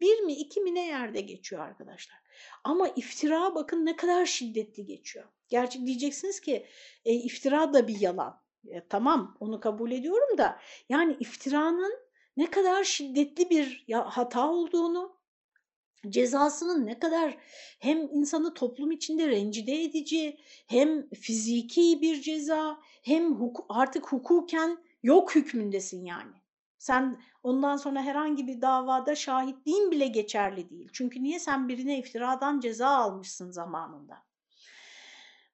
[0.00, 2.18] bir mi iki mi ne yerde geçiyor arkadaşlar.
[2.64, 5.28] Ama iftira bakın ne kadar şiddetli geçiyor.
[5.48, 6.66] Gerçi diyeceksiniz ki
[7.04, 8.40] e, iftira da bir yalan.
[8.68, 12.07] E, tamam onu kabul ediyorum da yani iftiranın
[12.38, 15.18] ne kadar şiddetli bir hata olduğunu,
[16.08, 17.36] cezasının ne kadar
[17.78, 25.34] hem insanı toplum içinde rencide edici, hem fiziki bir ceza, hem huk artık hukuken yok
[25.34, 26.32] hükmündesin yani.
[26.78, 30.88] Sen ondan sonra herhangi bir davada şahitliğin bile geçerli değil.
[30.92, 34.16] Çünkü niye sen birine iftiradan ceza almışsın zamanında.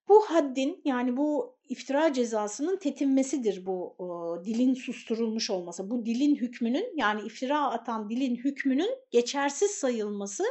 [0.09, 5.91] Bu haddin yani bu iftira cezasının tetinmesidir bu o, dilin susturulmuş olması.
[5.91, 10.45] Bu dilin hükmünün yani iftira atan dilin hükmünün geçersiz sayılması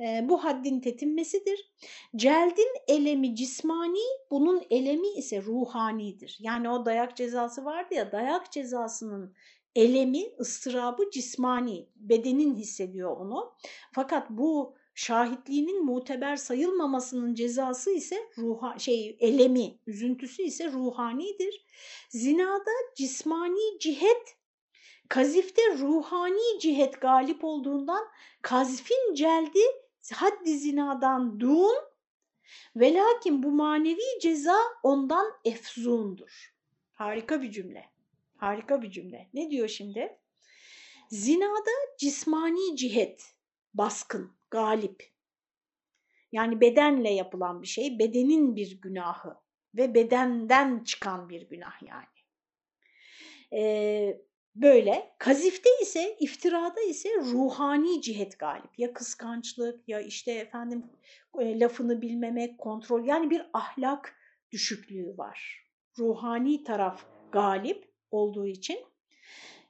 [0.00, 1.72] e, bu haddin tetinmesidir.
[2.16, 6.38] Celdin elemi cismani, bunun elemi ise ruhanidir.
[6.40, 9.34] Yani o dayak cezası vardı ya, dayak cezasının
[9.76, 13.52] elemi, ıstırabı cismani, bedenin hissediyor onu.
[13.92, 21.64] Fakat bu şahitliğinin muteber sayılmamasının cezası ise ruha şey elemi, üzüntüsü ise ruhanidir.
[22.08, 24.36] Zinada cismani cihet,
[25.08, 28.08] kazifte ruhani cihet galip olduğundan
[28.42, 29.60] kazfin celdi
[30.14, 31.76] haddi zinadan dun
[32.76, 36.54] ve lakin bu manevi ceza ondan efzundur.
[36.92, 37.84] Harika bir cümle.
[38.36, 39.28] Harika bir cümle.
[39.34, 40.18] Ne diyor şimdi?
[41.10, 43.34] Zinada cismani cihet,
[43.74, 45.12] baskın, galip.
[46.32, 49.36] Yani bedenle yapılan bir şey, bedenin bir günahı
[49.74, 52.06] ve bedenden çıkan bir günah yani.
[53.52, 54.20] Ee,
[54.54, 55.14] böyle.
[55.18, 58.78] Kazifte ise, iftirada ise ruhani cihet galip.
[58.78, 60.86] Ya kıskançlık ya işte efendim
[61.38, 64.16] e, lafını bilmemek, kontrol yani bir ahlak
[64.50, 65.66] düşüklüğü var.
[65.98, 68.78] Ruhani taraf galip olduğu için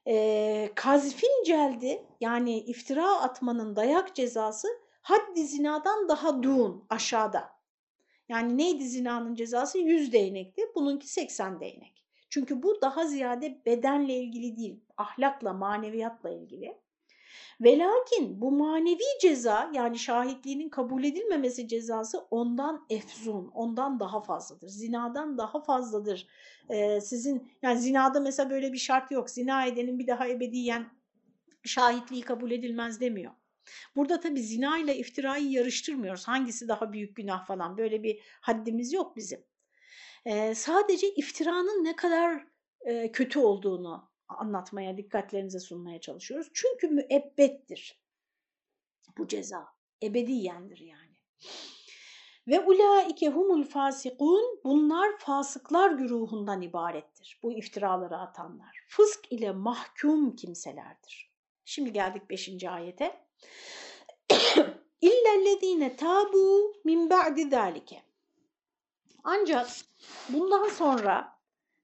[0.08, 4.68] e, kazfin celdi yani iftira atmanın dayak cezası
[5.02, 7.58] haddi zinadan daha duğun aşağıda.
[8.28, 9.78] Yani neydi zinanın cezası?
[9.78, 10.62] 100 değnekti.
[10.74, 12.04] Bununki 80 değnek.
[12.30, 16.78] Çünkü bu daha ziyade bedenle ilgili değil, ahlakla, maneviyatla ilgili.
[17.60, 24.68] Ve lakin bu manevi ceza yani şahitliğinin kabul edilmemesi cezası ondan efzun, ondan daha fazladır.
[24.68, 26.26] Zinadan daha fazladır.
[26.70, 29.30] Ee, sizin yani zinada mesela böyle bir şart yok.
[29.30, 30.86] Zina edenin bir daha ebediyen
[31.64, 33.32] şahitliği kabul edilmez demiyor.
[33.96, 36.28] Burada tabii zina ile iftirayı yarıştırmıyoruz.
[36.28, 39.44] Hangisi daha büyük günah falan böyle bir haddimiz yok bizim.
[40.24, 42.46] Ee, sadece iftiranın ne kadar
[42.80, 46.50] e, kötü olduğunu anlatmaya, dikkatlerinize sunmaya çalışıyoruz.
[46.54, 48.00] Çünkü müebbettir
[49.18, 49.68] bu ceza.
[50.02, 51.08] Ebediyendir yani.
[52.48, 57.40] Ve ulaike humul fasikun bunlar fasıklar güruhundan ibarettir.
[57.42, 58.84] Bu iftiraları atanlar.
[58.88, 61.32] Fısk ile mahkum kimselerdir.
[61.64, 62.64] Şimdi geldik 5.
[62.64, 63.26] ayete.
[65.00, 68.02] İllellezine tabu min ba'di zalike.
[69.24, 69.68] Ancak
[70.28, 71.38] bundan sonra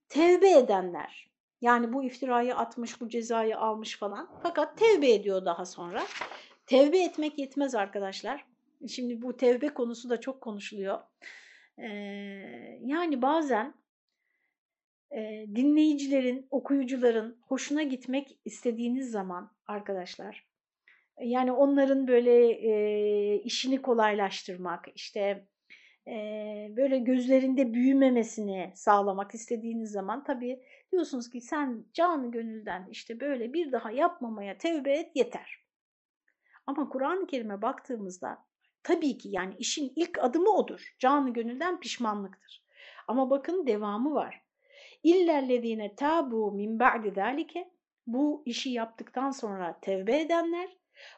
[0.08, 1.30] tevbe edenler,
[1.64, 4.30] yani bu iftirayı atmış, bu cezayı almış falan.
[4.42, 6.02] Fakat tevbe ediyor daha sonra.
[6.66, 8.44] Tevbe etmek yetmez arkadaşlar.
[8.88, 10.98] Şimdi bu tevbe konusu da çok konuşuluyor.
[11.78, 11.86] Ee,
[12.80, 13.74] yani bazen
[15.10, 20.46] e, dinleyicilerin, okuyucuların hoşuna gitmek istediğiniz zaman arkadaşlar,
[21.20, 25.46] yani onların böyle e, işini kolaylaştırmak, işte
[26.08, 26.14] e,
[26.76, 30.60] böyle gözlerinde büyümemesini sağlamak istediğiniz zaman tabii
[30.94, 35.64] diyorsunuz ki sen canı gönülden işte böyle bir daha yapmamaya tevbe et yeter.
[36.66, 38.38] Ama Kur'an-ı Kerim'e baktığımızda
[38.82, 40.94] tabii ki yani işin ilk adımı odur.
[40.98, 42.64] Canı gönülden pişmanlıktır.
[43.08, 44.42] Ama bakın devamı var.
[45.02, 47.70] İllellezine tabu min ba'di zalike
[48.06, 50.76] bu işi yaptıktan sonra tevbe edenler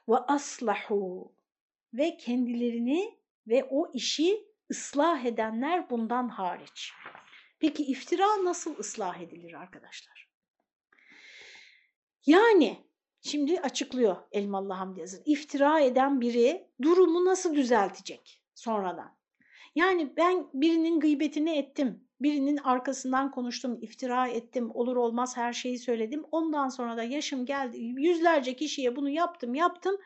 [0.08, 1.32] ve aslahu
[1.94, 6.92] ve kendilerini ve o işi ıslah edenler bundan hariç.
[7.58, 10.28] Peki iftira nasıl ıslah edilir arkadaşlar?
[12.26, 12.76] Yani
[13.22, 15.22] şimdi açıklıyor Elmalı Hamdi Yazır.
[15.24, 19.18] İftira eden biri durumu nasıl düzeltecek sonradan?
[19.74, 26.24] Yani ben birinin gıybetini ettim, birinin arkasından konuştum, iftira ettim, olur olmaz her şeyi söyledim.
[26.30, 29.96] Ondan sonra da yaşım geldi, yüzlerce kişiye bunu yaptım, yaptım.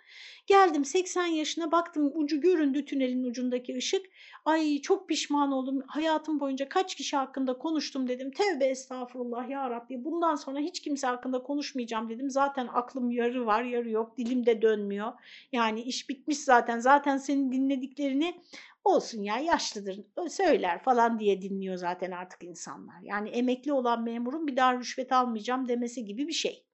[0.47, 4.07] Geldim 80 yaşına baktım ucu göründü tünelin ucundaki ışık.
[4.45, 5.83] Ay çok pişman oldum.
[5.87, 8.31] Hayatım boyunca kaç kişi hakkında konuştum dedim.
[8.31, 10.05] Tevbe estağfurullah ya Rabbi.
[10.05, 12.31] Bundan sonra hiç kimse hakkında konuşmayacağım dedim.
[12.31, 14.19] Zaten aklım yarı var yarı yok.
[14.19, 15.13] Dilim de dönmüyor.
[15.53, 16.79] Yani iş bitmiş zaten.
[16.79, 18.41] Zaten senin dinlediklerini
[18.85, 23.03] olsun ya yaşlıdır söyler falan diye dinliyor zaten artık insanlar.
[23.03, 26.67] Yani emekli olan memurun bir daha rüşvet almayacağım demesi gibi bir şey.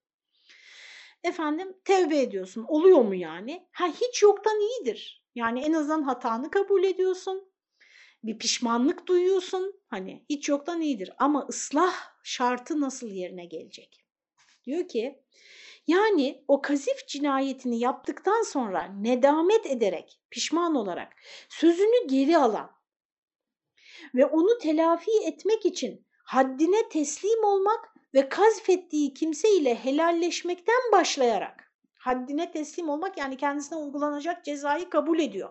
[1.25, 2.65] Efendim tevbe ediyorsun.
[2.69, 3.69] Oluyor mu yani?
[3.73, 5.25] Ha hiç yoktan iyidir.
[5.35, 7.53] Yani en azından hatanı kabul ediyorsun.
[8.23, 9.81] Bir pişmanlık duyuyorsun.
[9.89, 11.11] Hani hiç yoktan iyidir.
[11.19, 14.05] Ama ıslah şartı nasıl yerine gelecek?
[14.65, 15.23] Diyor ki
[15.87, 21.13] yani o kazif cinayetini yaptıktan sonra nedamet ederek, pişman olarak
[21.49, 22.71] sözünü geri alan
[24.15, 32.89] ve onu telafi etmek için haddine teslim olmak ve kazfettiği kimseyle helalleşmekten başlayarak haddine teslim
[32.89, 35.51] olmak yani kendisine uygulanacak cezayı kabul ediyor.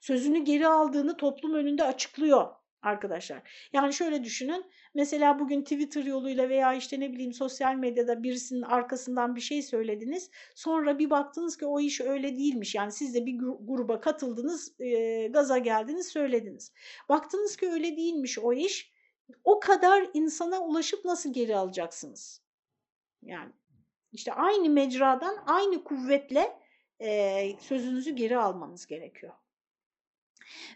[0.00, 2.54] Sözünü geri aldığını toplum önünde açıklıyor.
[2.82, 3.68] Arkadaşlar.
[3.72, 4.64] Yani şöyle düşünün.
[4.94, 10.30] Mesela bugün Twitter yoluyla veya işte ne bileyim sosyal medyada birisinin arkasından bir şey söylediniz.
[10.54, 12.74] Sonra bir baktınız ki o iş öyle değilmiş.
[12.74, 16.72] Yani siz de bir gruba katıldınız, e, gaza geldiniz, söylediniz.
[17.08, 18.92] Baktınız ki öyle değilmiş o iş.
[19.44, 22.42] O kadar insana ulaşıp nasıl geri alacaksınız?
[23.22, 23.52] Yani
[24.12, 26.58] işte aynı mecradan aynı kuvvetle
[27.00, 29.32] e, sözünüzü geri almanız gerekiyor.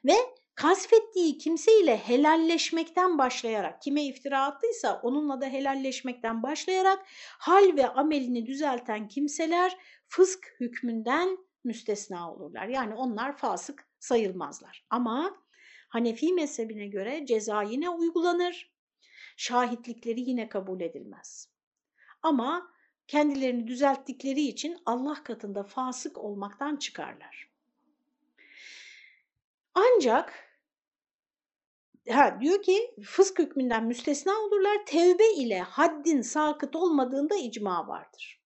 [0.04, 0.14] Ve
[0.54, 7.06] kasfettiği kimseyle helalleşmekten başlayarak, kime iftira attıysa onunla da helalleşmekten başlayarak
[7.38, 9.76] hal ve amelini düzelten kimseler
[10.08, 12.66] fısk hükmünden müstesna olurlar.
[12.68, 14.86] Yani onlar fasık sayılmazlar.
[14.90, 15.42] Ama
[15.92, 18.72] Hanefi mezhebine göre ceza yine uygulanır,
[19.36, 21.48] şahitlikleri yine kabul edilmez.
[22.22, 22.72] Ama
[23.08, 27.52] kendilerini düzelttikleri için Allah katında fasık olmaktan çıkarlar.
[29.74, 30.41] Ancak
[32.12, 34.86] ha, diyor ki fısk hükmünden müstesna olurlar.
[34.86, 38.42] Tevbe ile haddin sakıt olmadığında icma vardır.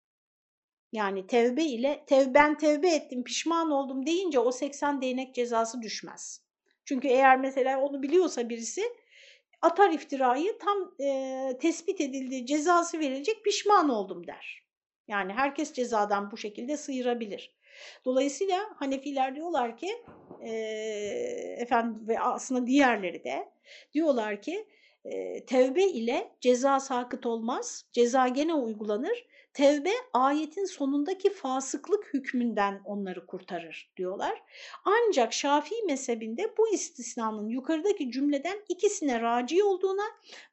[0.92, 6.42] Yani tevbe ile tev, ben tevbe ettim pişman oldum deyince o 80 değnek cezası düşmez.
[6.84, 8.82] Çünkü eğer mesela onu biliyorsa birisi
[9.62, 14.66] atar iftirayı tam e, tespit edildiği cezası verilecek pişman oldum der.
[15.08, 17.56] Yani herkes cezadan bu şekilde sıyırabilir.
[18.04, 19.90] Dolayısıyla Hanefiler diyorlar ki
[20.40, 20.50] e,
[21.58, 23.48] efendim ve aslında diğerleri de
[23.94, 24.66] diyorlar ki
[25.04, 27.84] e, tevbe ile ceza sakıt olmaz.
[27.92, 29.26] Ceza gene uygulanır.
[29.56, 34.42] Tevbe ayetin sonundaki fasıklık hükmünden onları kurtarır diyorlar.
[34.84, 40.04] Ancak Şafii mezhebinde bu istisnanın yukarıdaki cümleden ikisine raci olduğuna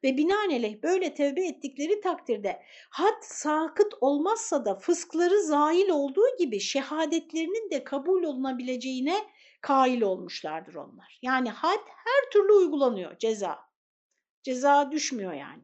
[0.04, 7.70] ve binaenaleyh böyle tevbe ettikleri takdirde had sakıt olmazsa da fıskları zail olduğu gibi şehadetlerinin
[7.70, 9.16] de kabul olunabileceğine
[9.64, 11.18] kail olmuşlardır onlar.
[11.22, 13.58] Yani had her türlü uygulanıyor ceza.
[14.42, 15.62] Ceza düşmüyor yani.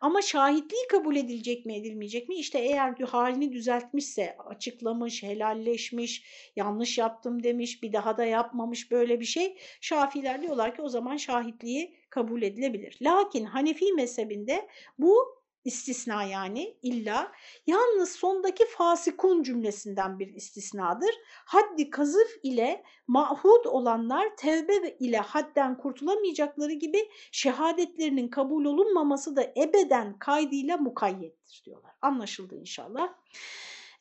[0.00, 2.34] Ama şahitliği kabul edilecek mi edilmeyecek mi?
[2.34, 6.24] İşte eğer halini düzeltmişse, açıklamış, helalleşmiş,
[6.56, 9.58] yanlış yaptım demiş, bir daha da yapmamış böyle bir şey.
[9.80, 12.98] Şafiler diyorlar ki o zaman şahitliği kabul edilebilir.
[13.02, 14.68] Lakin Hanefi mezhebinde
[14.98, 15.37] bu
[15.68, 17.32] istisna yani illa
[17.66, 21.10] yalnız sondaki fasikun cümlesinden bir istisnadır.
[21.44, 30.18] Haddi kazıf ile mahud olanlar tevbe ile hadden kurtulamayacakları gibi şehadetlerinin kabul olunmaması da ebeden
[30.18, 31.92] kaydıyla mukayyettir diyorlar.
[32.02, 33.14] Anlaşıldı inşallah.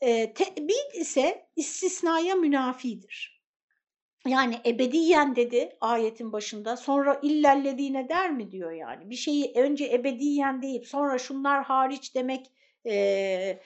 [0.01, 3.36] E, tebid ise istisnaya münafidir.
[4.28, 9.09] Yani ebediyen dedi ayetin başında sonra illellediğine der mi diyor yani.
[9.09, 12.51] Bir şeyi önce ebediyen deyip sonra şunlar hariç demek
[12.86, 13.59] e,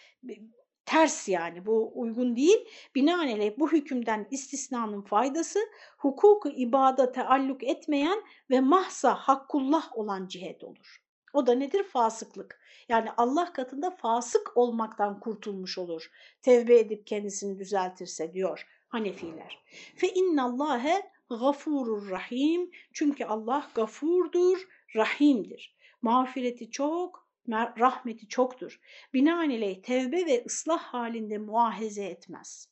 [0.85, 2.67] ters yani bu uygun değil.
[2.95, 5.59] Binaenaleyh bu hükümden istisnanın faydası
[5.97, 11.01] hukuku ibada taalluk etmeyen ve mahsa hakkullah olan cihet olur.
[11.33, 11.83] O da nedir?
[11.83, 12.61] Fasıklık.
[12.89, 16.11] Yani Allah katında fasık olmaktan kurtulmuş olur.
[16.41, 19.63] Tevbe edip kendisini düzeltirse diyor Hanefiler.
[19.95, 22.71] Fe innallâhe gafurur rahim.
[22.93, 25.75] Çünkü Allah gafurdur, rahimdir.
[26.01, 28.79] Mağfireti çok, rahmeti çoktur.
[29.13, 32.69] Binaenaleyh tevbe ve ıslah halinde muahize etmez.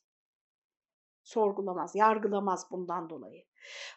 [1.22, 3.44] Sorgulamaz, yargılamaz bundan dolayı.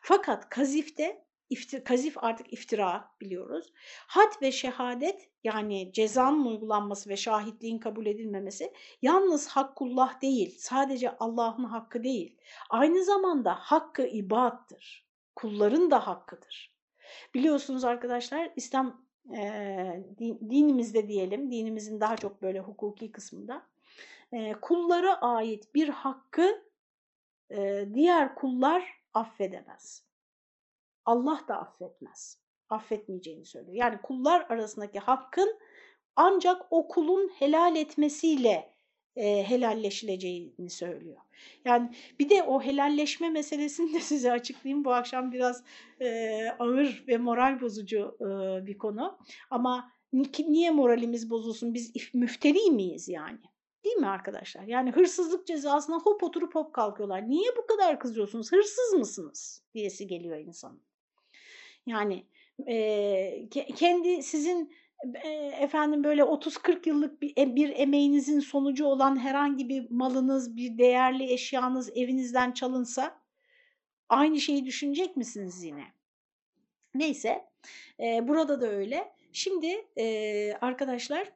[0.02, 3.74] Fakat kazifte iftir, kazif artık iftira biliyoruz.
[4.08, 11.64] Had ve şehadet yani cezanın uygulanması ve şahitliğin kabul edilmemesi yalnız hakkullah değil, sadece Allah'ın
[11.64, 12.38] hakkı değil.
[12.70, 15.08] Aynı zamanda hakkı ibattır.
[15.36, 16.74] Kulların da hakkıdır.
[17.34, 19.06] Biliyorsunuz arkadaşlar İslam
[19.38, 23.68] e, dinimizde diyelim, dinimizin daha çok böyle hukuki kısmında
[24.34, 26.64] e, kullara ait bir hakkı
[27.52, 30.13] e, diğer kullar affedemez.
[31.06, 32.38] Allah da affetmez.
[32.70, 33.76] Affetmeyeceğini söylüyor.
[33.76, 35.60] Yani kullar arasındaki hakkın
[36.16, 38.74] ancak o kulun helal etmesiyle
[39.16, 41.18] e, helalleşileceğini söylüyor.
[41.66, 44.86] Yani bir de o helalleşme meselesini de size açıklayayım.
[44.86, 45.64] Bu akşam biraz
[46.02, 48.26] e, ağır ve moral bozucu e,
[48.66, 49.18] bir konu.
[49.50, 49.92] Ama
[50.40, 51.74] niye moralimiz bozulsun?
[51.74, 53.40] Biz müfteri miyiz yani?
[53.86, 54.64] Değil mi arkadaşlar?
[54.64, 57.30] Yani hırsızlık cezasına hop oturup hop kalkıyorlar.
[57.30, 58.52] Niye bu kadar kızıyorsunuz?
[58.52, 59.64] Hırsız mısınız?
[59.74, 60.82] diyesi geliyor insanın.
[61.86, 62.26] Yani
[62.68, 64.74] e, kendi sizin
[65.60, 71.34] efendim böyle 30-40 yıllık bir, e, bir emeğinizin sonucu olan herhangi bir malınız, bir değerli
[71.34, 73.20] eşyanız evinizden çalınsa
[74.10, 75.84] aynı şeyi düşünecek misiniz yine?
[76.96, 77.46] Neyse
[78.00, 79.14] e, burada da öyle.
[79.32, 81.32] Şimdi e, arkadaşlar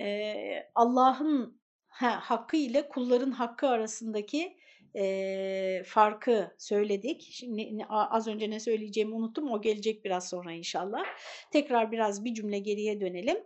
[0.00, 1.60] e, Allah'ın
[1.98, 4.56] hakkı ile kulların hakkı arasındaki
[4.96, 7.28] e, farkı söyledik.
[7.30, 9.50] Şimdi az önce ne söyleyeceğimi unuttum.
[9.50, 11.04] O gelecek biraz sonra inşallah.
[11.52, 13.36] Tekrar biraz bir cümle geriye dönelim.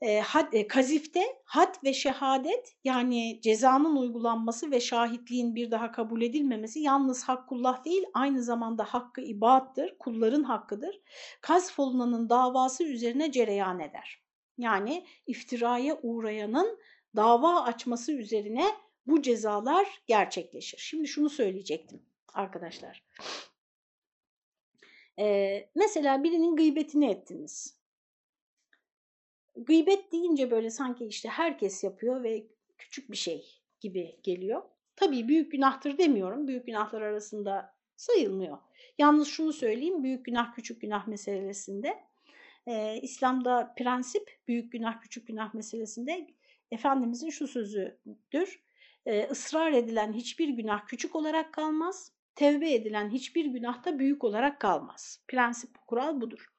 [0.00, 6.22] E, had, e, kazifte had ve şehadet yani cezanın uygulanması ve şahitliğin bir daha kabul
[6.22, 11.00] edilmemesi yalnız hakkullah değil aynı zamanda hakkı ibattır, kulların hakkıdır.
[11.40, 14.22] Kazf olunanın davası üzerine cereyan eder.
[14.58, 16.78] Yani iftiraya uğrayanın
[17.16, 18.64] dava açması üzerine
[19.06, 20.78] bu cezalar gerçekleşir.
[20.78, 22.02] Şimdi şunu söyleyecektim
[22.34, 23.04] arkadaşlar.
[25.18, 27.78] Ee, mesela birinin gıybetini ettiniz.
[29.56, 32.46] Gıybet deyince böyle sanki işte herkes yapıyor ve
[32.78, 34.62] küçük bir şey gibi geliyor.
[34.96, 36.48] Tabii büyük günahtır demiyorum.
[36.48, 38.58] Büyük günahlar arasında sayılmıyor.
[38.98, 42.04] Yalnız şunu söyleyeyim, büyük günah küçük günah meselesinde
[42.66, 46.26] e, İslam'da prensip büyük günah küçük günah meselesinde
[46.70, 48.64] Efendimizin şu sözüdür.
[49.06, 52.12] E, ısrar edilen hiçbir günah küçük olarak kalmaz.
[52.34, 55.20] Tevbe edilen hiçbir günah da büyük olarak kalmaz.
[55.28, 56.50] Prensip kural budur.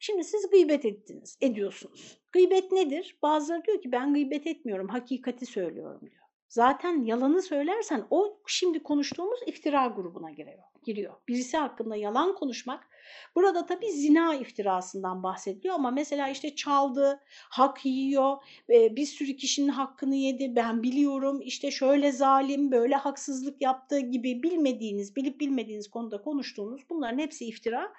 [0.00, 2.18] Şimdi siz gıybet ettiniz, ediyorsunuz.
[2.32, 3.18] Gıybet nedir?
[3.22, 6.22] Bazıları diyor ki ben gıybet etmiyorum, hakikati söylüyorum diyor.
[6.48, 10.62] Zaten yalanı söylersen o şimdi konuştuğumuz iftira grubuna giriyor.
[10.84, 11.14] giriyor.
[11.28, 12.88] Birisi hakkında yalan konuşmak
[13.34, 18.36] Burada tabii zina iftirasından bahsediliyor ama mesela işte çaldı, hak yiyor,
[18.68, 25.16] bir sürü kişinin hakkını yedi, ben biliyorum işte şöyle zalim, böyle haksızlık yaptığı gibi bilmediğiniz,
[25.16, 27.92] bilip bilmediğiniz konuda konuştuğunuz bunların hepsi iftira.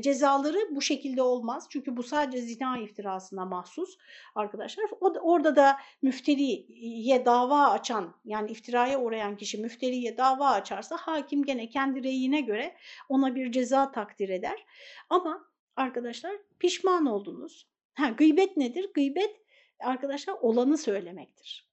[0.00, 3.96] Cezaları bu şekilde olmaz çünkü bu sadece zina iftirasına mahsus
[4.34, 4.84] arkadaşlar.
[5.00, 12.02] Orada da müfteriye dava açan yani iftiraya uğrayan kişi müfteriye dava açarsa hakim gene kendi
[12.02, 12.76] reyine göre
[13.08, 14.66] ona bir ceza takdir eder.
[15.10, 15.44] Ama
[15.76, 17.68] arkadaşlar pişman oldunuz.
[17.94, 18.90] Ha, gıybet nedir?
[18.94, 19.36] Gıybet
[19.80, 21.70] arkadaşlar olanı söylemektir.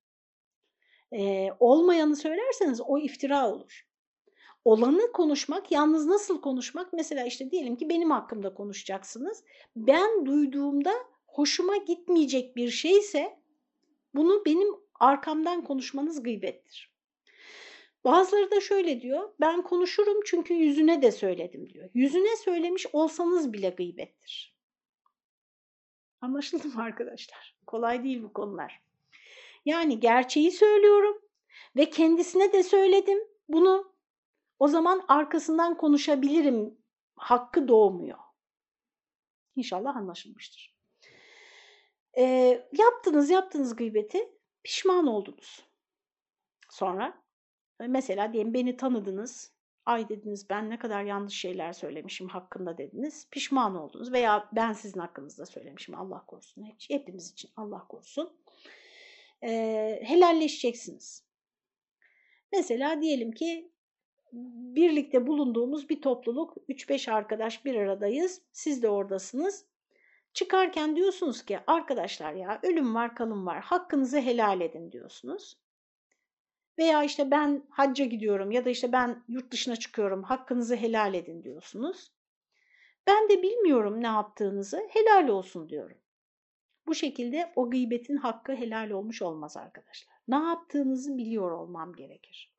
[1.12, 3.88] Ee, olmayanı söylerseniz o iftira olur.
[4.66, 6.94] Olanı konuşmak, yalnız nasıl konuşmak?
[6.94, 9.44] Mesela işte diyelim ki benim hakkımda konuşacaksınız.
[9.76, 10.94] Ben duyduğumda
[11.28, 13.40] hoşuma gitmeyecek bir şeyse
[14.16, 14.68] bunu benim
[15.00, 16.97] arkamdan konuşmanız gıybettir.
[18.08, 21.90] Bazıları da şöyle diyor, ben konuşurum çünkü yüzüne de söyledim diyor.
[21.94, 24.56] Yüzüne söylemiş olsanız bile gıybettir.
[26.22, 27.56] Anlaşıldı mı arkadaşlar?
[27.66, 28.82] Kolay değil bu konular.
[29.66, 31.22] Yani gerçeği söylüyorum
[31.76, 33.94] ve kendisine de söyledim bunu.
[34.60, 36.78] O zaman arkasından konuşabilirim.
[37.16, 38.20] Hakkı doğmuyor.
[39.56, 40.78] İnşallah anlaşılmıştır.
[42.18, 44.30] Ee, yaptınız yaptınız gıybeti,
[44.64, 45.66] pişman oldunuz.
[46.70, 47.27] Sonra
[47.80, 49.58] Mesela diyelim beni tanıdınız.
[49.86, 53.28] Ay dediniz ben ne kadar yanlış şeyler söylemişim hakkında dediniz.
[53.32, 56.66] Pişman oldunuz veya ben sizin hakkınızda söylemişim Allah korusun.
[56.90, 58.38] Hepimiz için Allah korusun.
[59.44, 61.24] Ee, helalleşeceksiniz.
[62.52, 63.72] Mesela diyelim ki
[64.76, 68.42] birlikte bulunduğumuz bir topluluk 3-5 arkadaş bir aradayız.
[68.52, 69.66] Siz de oradasınız.
[70.34, 75.58] Çıkarken diyorsunuz ki arkadaşlar ya ölüm var kalım var hakkınızı helal edin diyorsunuz.
[76.78, 81.44] Veya işte ben hacca gidiyorum ya da işte ben yurt dışına çıkıyorum hakkınızı helal edin
[81.44, 82.12] diyorsunuz.
[83.08, 85.98] Ben de bilmiyorum ne yaptığınızı helal olsun diyorum.
[86.88, 90.16] Bu şekilde o gıybetin hakkı helal olmuş olmaz arkadaşlar.
[90.28, 92.54] Ne yaptığınızı biliyor olmam gerekir.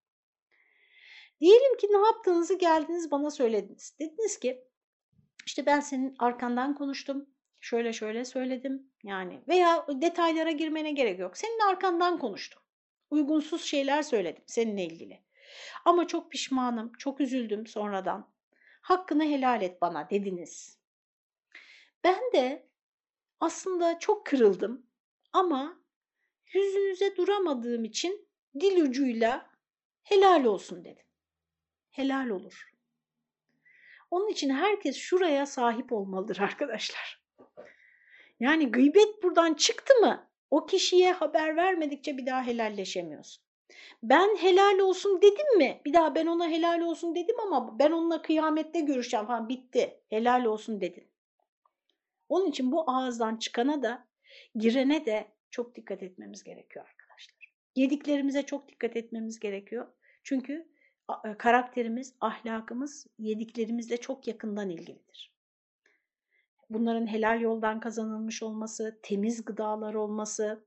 [1.41, 3.97] Diyelim ki ne yaptığınızı geldiniz bana söylediniz.
[4.01, 4.65] Dediniz ki
[5.47, 7.29] işte ben senin arkandan konuştum.
[7.61, 11.37] Şöyle şöyle söyledim yani veya detaylara girmene gerek yok.
[11.37, 12.63] Senin arkandan konuştum.
[13.11, 15.23] Uygunsuz şeyler söyledim seninle ilgili.
[15.85, 18.31] Ama çok pişmanım, çok üzüldüm sonradan.
[18.81, 20.79] Hakkını helal et bana dediniz.
[22.05, 22.69] Ben de
[23.41, 24.87] aslında çok kırıldım
[25.33, 25.83] ama
[26.55, 28.29] yüzünüze duramadığım için
[28.61, 29.51] dil ucuyla
[30.03, 31.07] helal olsun dedim.
[31.91, 32.73] Helal olur.
[34.11, 37.23] Onun için herkes şuraya sahip olmalıdır arkadaşlar.
[38.41, 43.45] Yani gıybet buradan çıktı mı o kişiye haber vermedikçe bir daha helalleşemiyorsun.
[44.03, 45.81] Ben helal olsun dedim mi?
[45.85, 50.01] Bir daha ben ona helal olsun dedim ama ben onunla kıyamette görüşeceğim falan bitti.
[50.11, 51.07] Helal olsun dedin.
[52.29, 54.07] Onun için bu ağızdan çıkana da
[54.55, 57.53] girene de çok dikkat etmemiz gerekiyor arkadaşlar.
[57.77, 59.87] Yediklerimize çok dikkat etmemiz gerekiyor.
[60.23, 60.69] Çünkü
[61.39, 65.38] karakterimiz, ahlakımız yediklerimizle çok yakından ilgilidir
[66.71, 70.65] bunların helal yoldan kazanılmış olması, temiz gıdalar olması,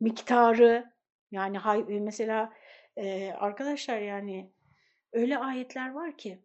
[0.00, 0.92] miktarı
[1.30, 1.58] yani
[2.00, 2.52] mesela
[2.96, 4.52] e, arkadaşlar yani
[5.12, 6.42] öyle ayetler var ki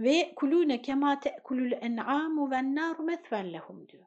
[0.00, 4.06] ve kulune kema te'kulul en'amu ven naru metfen lehum diyor.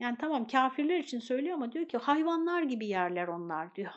[0.00, 3.92] Yani tamam kafirler için söylüyor ama diyor ki hayvanlar gibi yerler onlar diyor.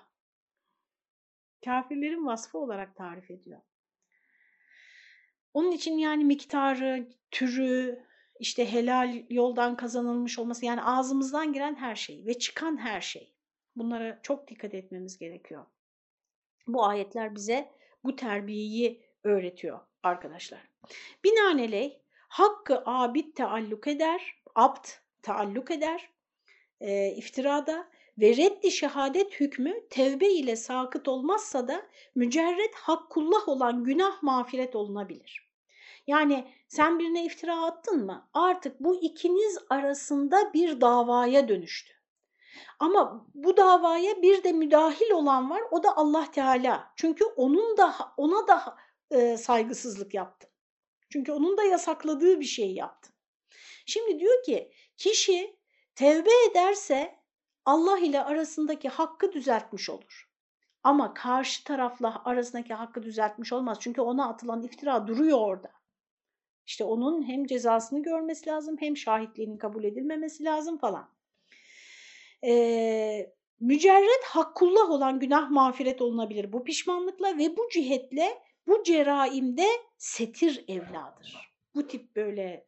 [1.65, 3.61] Kafirlerin vasfı olarak tarif ediyor.
[5.53, 8.05] Onun için yani miktarı, türü,
[8.39, 13.33] işte helal yoldan kazanılmış olması yani ağzımızdan giren her şey ve çıkan her şey.
[13.75, 15.65] Bunlara çok dikkat etmemiz gerekiyor.
[16.67, 17.71] Bu ayetler bize
[18.03, 20.59] bu terbiyeyi öğretiyor arkadaşlar.
[21.23, 21.91] Binaenaleyh
[22.27, 24.85] hakkı abid taalluk eder, abd
[25.21, 26.09] taalluk eder
[26.81, 31.85] e, iftirada ve reddi şehadet hükmü tevbe ile sakıt olmazsa da
[32.15, 35.48] mücerret hakkullah olan günah mağfiret olunabilir.
[36.09, 41.93] Yani sen birine iftira attın mı artık bu ikiniz arasında bir davaya dönüştü.
[42.79, 46.93] Ama bu davaya bir de müdahil olan var o da Allah Teala.
[46.95, 48.77] Çünkü onun da ona da
[49.11, 50.49] e, saygısızlık yaptın.
[51.09, 53.13] Çünkü onun da yasakladığı bir şey yaptın.
[53.85, 55.59] Şimdi diyor ki kişi
[55.95, 57.19] tevbe ederse
[57.65, 60.29] Allah ile arasındaki hakkı düzeltmiş olur.
[60.83, 63.77] Ama karşı tarafla arasındaki hakkı düzeltmiş olmaz.
[63.81, 65.78] Çünkü ona atılan iftira duruyor orada.
[66.69, 71.09] İşte onun hem cezasını görmesi lazım hem şahitliğinin kabul edilmemesi lazım falan.
[72.43, 78.29] Ee, mücerret hakkullah olan günah mağfiret olunabilir bu pişmanlıkla ve bu cihetle
[78.67, 79.67] bu ceraimde
[79.97, 81.53] setir evladır.
[81.75, 82.67] Bu tip böyle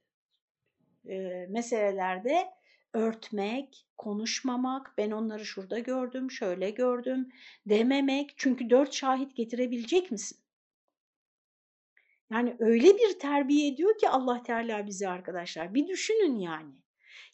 [1.10, 2.50] e, meselelerde
[2.94, 7.30] örtmek, konuşmamak, ben onları şurada gördüm, şöyle gördüm
[7.66, 8.34] dememek.
[8.38, 10.38] Çünkü dört şahit getirebilecek misin?
[12.32, 15.74] Yani öyle bir terbiye ediyor ki Allah Teala bizi arkadaşlar.
[15.74, 16.74] Bir düşünün yani.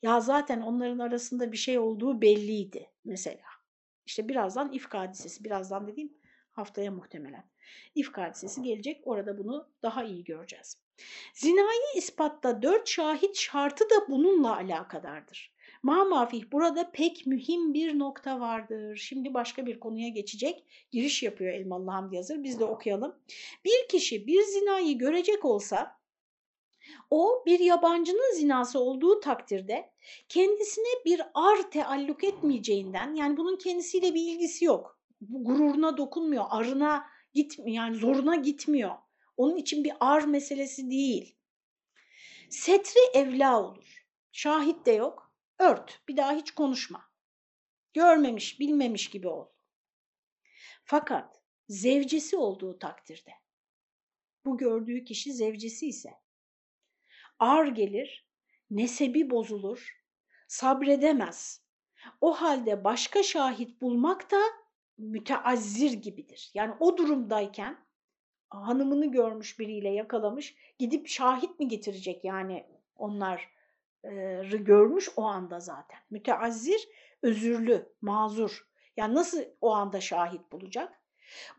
[0.02, 3.46] Ya zaten onların arasında bir şey olduğu belliydi mesela.
[4.06, 6.14] İşte birazdan ifk hadisesi, birazdan dediğim
[6.52, 7.50] haftaya muhtemelen.
[7.96, 10.78] İfk hadisesi gelecek, orada bunu daha iyi göreceğiz.
[11.34, 15.57] Zinayı ispatta dört şahit şartı da bununla alakadardır.
[15.84, 18.96] Mamafih burada pek mühim bir nokta vardır.
[18.96, 20.64] Şimdi başka bir konuya geçecek.
[20.92, 22.44] Giriş yapıyor Elmalı Hamdi Yazır.
[22.44, 23.16] Biz de okuyalım.
[23.66, 25.98] Bir kişi bir zinayı görecek olsa
[27.10, 29.92] o bir yabancının zinası olduğu takdirde
[30.30, 35.00] kendisine bir ar tealluk etmeyeceğinden yani bunun kendisiyle bir ilgisi yok.
[35.22, 38.96] Gururuna dokunmuyor, arına gitmiyor yani zoruna gitmiyor.
[39.38, 41.36] Onun için bir ar meselesi değil.
[42.50, 44.06] Setri evla olur.
[44.32, 45.27] Şahit de yok.
[45.60, 46.02] Ört.
[46.08, 47.10] Bir daha hiç konuşma.
[47.94, 49.48] Görmemiş, bilmemiş gibi ol.
[50.84, 53.32] Fakat zevcesi olduğu takdirde
[54.46, 56.10] bu gördüğü kişi zevcesi ise
[57.40, 58.28] ar gelir,
[58.70, 60.04] nesebi bozulur,
[60.48, 61.68] sabredemez.
[62.22, 64.38] O halde başka şahit bulmak da
[64.98, 66.52] müteazzir gibidir.
[66.54, 67.88] Yani o durumdayken
[68.50, 73.50] hanımını görmüş biriyle yakalamış gidip şahit mi getirecek yani onlar
[74.58, 76.00] görmüş o anda zaten.
[76.10, 76.88] Müteazzir,
[77.22, 78.68] özürlü, mazur.
[78.98, 80.94] Yani nasıl o anda şahit bulacak?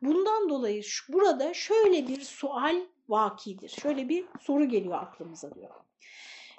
[0.03, 2.77] Bundan dolayı şu, burada şöyle bir sual
[3.09, 3.69] vakidir.
[3.69, 5.71] Şöyle bir soru geliyor aklımıza diyor.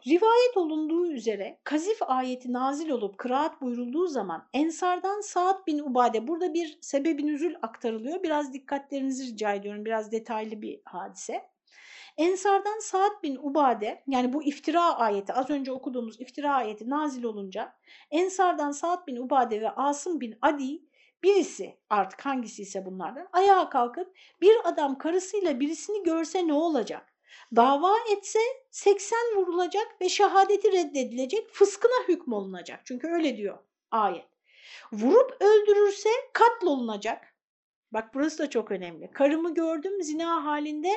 [0.07, 6.53] Rivayet olunduğu üzere kazif ayeti nazil olup kıraat buyurulduğu zaman Ensardan Saad bin Ubade burada
[6.53, 8.23] bir sebebin üzül aktarılıyor.
[8.23, 9.85] Biraz dikkatlerinizi rica ediyorum.
[9.85, 11.49] Biraz detaylı bir hadise.
[12.19, 17.75] Ensardan Saad bin Ubade yani bu iftira ayeti az önce okuduğumuz iftira ayeti nazil olunca
[18.11, 20.81] Ensardan Saad bin Ubade ve Asım bin Adi
[21.23, 27.13] birisi artık hangisi ise bunlardan ayağa kalkıp bir adam karısıyla birisini görse ne olacak?
[27.55, 28.39] Dava etse
[28.71, 32.81] 80 vurulacak ve şehadeti reddedilecek, fıskına hükmolunacak.
[32.85, 33.57] Çünkü öyle diyor
[33.91, 34.25] ayet.
[34.91, 37.35] Vurup öldürürse katlolunacak.
[37.91, 39.11] Bak burası da çok önemli.
[39.11, 40.91] Karımı gördüm zina halinde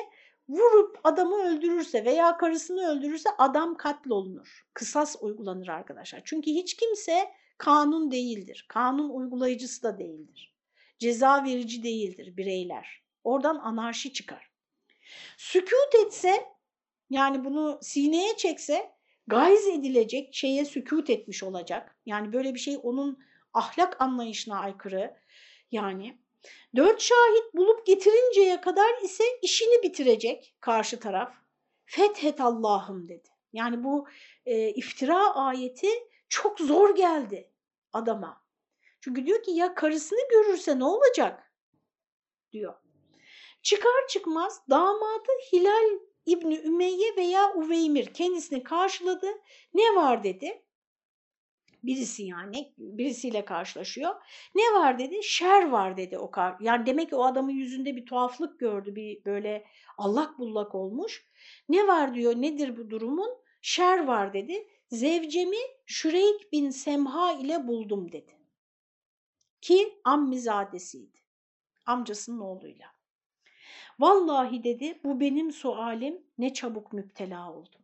[0.49, 4.65] vurup adamı öldürürse veya karısını öldürürse adam katlolunur.
[4.73, 6.21] Kısas uygulanır arkadaşlar.
[6.25, 8.65] Çünkü hiç kimse kanun değildir.
[8.69, 10.55] Kanun uygulayıcısı da değildir.
[10.99, 13.03] Ceza verici değildir bireyler.
[13.23, 14.51] Oradan anarşi çıkar.
[15.37, 16.45] Sükut etse
[17.09, 18.91] yani bunu sineye çekse
[19.27, 21.97] gayz edilecek şeye sükut etmiş olacak.
[22.05, 23.19] Yani böyle bir şey onun
[23.53, 25.17] ahlak anlayışına aykırı.
[25.71, 26.22] Yani
[26.75, 31.33] Dört şahit bulup getirinceye kadar ise işini bitirecek karşı taraf.
[31.85, 33.29] Fethet Allah'ım dedi.
[33.53, 34.07] Yani bu
[34.45, 35.89] e, iftira ayeti
[36.29, 37.51] çok zor geldi
[37.93, 38.43] adama.
[39.01, 41.53] Çünkü diyor ki ya karısını görürse ne olacak?
[42.51, 42.73] diyor.
[43.61, 49.27] Çıkar çıkmaz damadı Hilal İbni Ümeyye veya Uveymir kendisini karşıladı.
[49.73, 50.62] Ne var dedi
[51.83, 54.15] birisi yani birisiyle karşılaşıyor.
[54.55, 55.23] Ne var dedi?
[55.23, 56.55] Şer var dedi o kar.
[56.59, 58.95] Yani demek ki o adamın yüzünde bir tuhaflık gördü.
[58.95, 59.65] Bir böyle
[59.97, 61.25] allak bullak olmuş.
[61.69, 63.29] Ne var diyor nedir bu durumun?
[63.61, 64.67] Şer var dedi.
[64.91, 68.37] Zevcemi Şüreyk bin Semha ile buldum dedi.
[69.61, 71.19] Ki ammizadesiydi.
[71.85, 72.87] amcasının oğluyla.
[73.99, 77.82] Vallahi dedi bu benim sualim ne çabuk müptela oldum.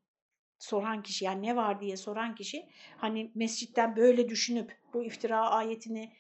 [0.60, 6.14] Soran kişi yani ne var diye soran kişi hani mescitten böyle düşünüp bu iftira ayetini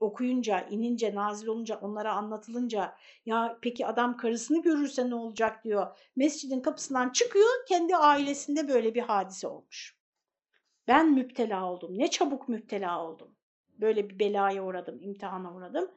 [0.00, 2.96] okuyunca, inince, nazil olunca, onlara anlatılınca
[3.26, 5.98] ya peki adam karısını görürse ne olacak diyor.
[6.16, 9.96] Mescidin kapısından çıkıyor, kendi ailesinde böyle bir hadise olmuş.
[10.88, 13.36] Ben müptela oldum, ne çabuk müptela oldum.
[13.80, 15.90] Böyle bir belaya uğradım, imtihana uğradım.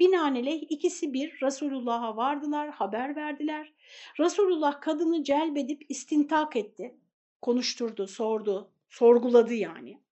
[0.00, 3.72] Binaenaleyh ikisi bir Resulullah'a vardılar, haber verdiler.
[4.20, 6.96] Resulullah kadını celbedip istintak etti.
[7.42, 10.02] Konuşturdu, sordu, sorguladı yani.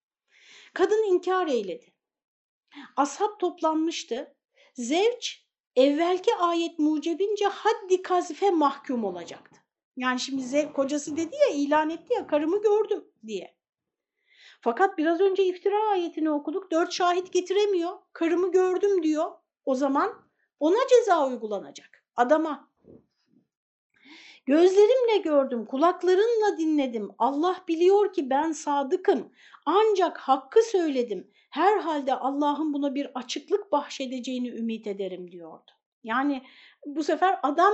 [0.74, 1.92] Kadın inkar eyledi.
[2.96, 4.34] Ashab toplanmıştı.
[4.74, 9.60] Zevç evvelki ayet mucebince haddi kazife mahkum olacaktı.
[9.96, 13.56] Yani şimdi Zev, kocası dedi ya ilan etti ya karımı gördüm diye.
[14.60, 16.70] Fakat biraz önce iftira ayetini okuduk.
[16.70, 17.98] Dört şahit getiremiyor.
[18.12, 19.30] Karımı gördüm diyor.
[19.64, 20.22] O zaman
[20.60, 22.04] ona ceza uygulanacak.
[22.16, 22.69] Adama.
[24.50, 27.10] Gözlerimle gördüm, kulaklarımla dinledim.
[27.18, 29.32] Allah biliyor ki ben sadıkım.
[29.66, 31.30] Ancak hakkı söyledim.
[31.50, 35.70] Herhalde Allah'ın buna bir açıklık bahşedeceğini ümit ederim diyordu.
[36.04, 36.42] Yani
[36.86, 37.72] bu sefer adam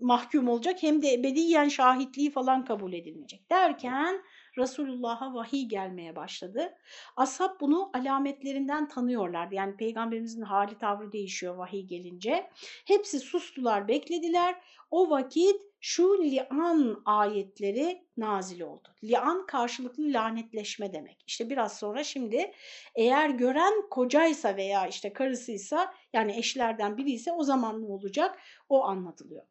[0.00, 4.22] mahkum olacak hem de ebediyen şahitliği falan kabul edilmeyecek derken
[4.58, 6.74] Resulullah'a vahiy gelmeye başladı.
[7.16, 9.54] Ashab bunu alametlerinden tanıyorlardı.
[9.54, 12.50] Yani peygamberimizin hali tavrı değişiyor vahiy gelince.
[12.84, 14.60] Hepsi sustular, beklediler.
[14.90, 15.56] O vakit
[15.88, 18.88] şu li'an ayetleri nazil oldu.
[19.04, 21.24] Li'an karşılıklı lanetleşme demek.
[21.26, 22.52] İşte biraz sonra şimdi
[22.94, 28.38] eğer gören kocaysa veya işte karısıysa yani eşlerden biri ise o zaman ne olacak?
[28.68, 29.42] O anlatılıyor.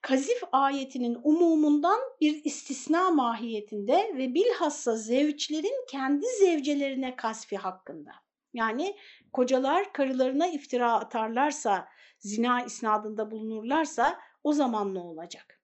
[0.00, 8.10] Kazif ayetinin umumundan bir istisna mahiyetinde ve bilhassa zevçlerin kendi zevcelerine kasfi hakkında.
[8.54, 8.96] Yani
[9.32, 15.59] kocalar karılarına iftira atarlarsa, zina isnadında bulunurlarsa o zaman ne olacak?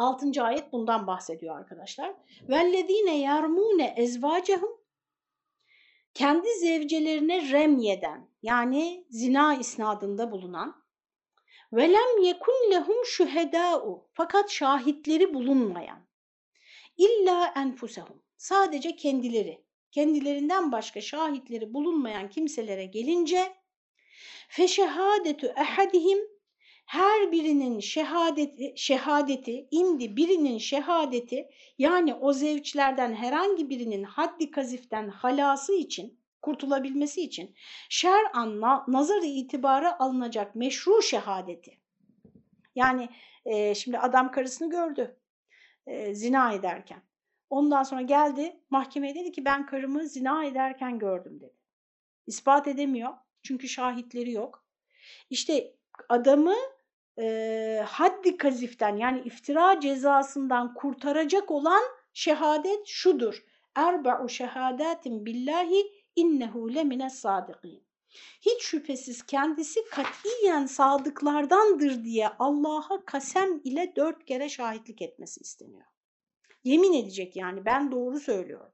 [0.00, 0.42] 6.
[0.42, 2.14] ayet bundan bahsediyor arkadaşlar.
[2.48, 4.80] Vellezine yarmune ezvacehum
[6.14, 10.84] kendi zevcelerine remyeden yani zina isnadında bulunan
[11.72, 16.06] velem yekun lehum şuhedâ'u fakat şahitleri bulunmayan
[16.96, 23.56] illa enfusehum sadece kendileri kendilerinden başka şahitleri bulunmayan kimselere gelince
[24.48, 26.18] feşehadetü ehadihim
[26.90, 35.72] her birinin şehadeti, şehadeti, indi birinin şehadeti yani o zevçlerden herhangi birinin haddi kaziften halası
[35.72, 37.54] için, kurtulabilmesi için
[37.88, 41.78] şer'an nazarı itibarı alınacak meşru şehadeti.
[42.74, 43.08] Yani
[43.44, 45.16] e, şimdi adam karısını gördü
[45.86, 47.02] e, zina ederken.
[47.50, 51.56] Ondan sonra geldi mahkemeye dedi ki ben karımı zina ederken gördüm dedi.
[52.26, 53.12] İspat edemiyor
[53.42, 54.64] çünkü şahitleri yok.
[55.30, 55.74] İşte
[56.08, 56.54] adamı
[57.20, 63.44] e, haddi kaziften yani iftira cezasından kurtaracak olan şehadet şudur.
[63.74, 67.82] Erba'u şehadetin billahi innehu lemine sadikin.
[68.40, 75.86] Hiç şüphesiz kendisi katiyen sadıklardandır diye Allah'a kasem ile dört kere şahitlik etmesi isteniyor.
[76.64, 78.72] Yemin edecek yani ben doğru söylüyorum.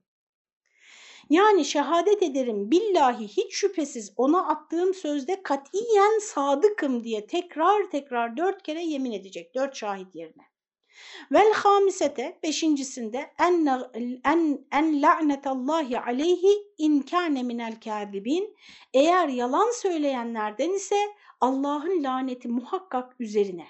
[1.31, 8.62] Yani şehadet ederim billahi hiç şüphesiz ona attığım sözde katiyen sadıkım diye tekrar tekrar dört
[8.62, 10.43] kere yemin edecek dört şahit yerine.
[11.33, 13.66] Vel hamisete beşincisinde en,
[14.24, 18.57] en, en la'netallahi aleyhi in kâne minel kâzibin
[18.95, 20.97] eğer yalan söyleyenlerden ise
[21.41, 23.66] Allah'ın laneti muhakkak üzerine.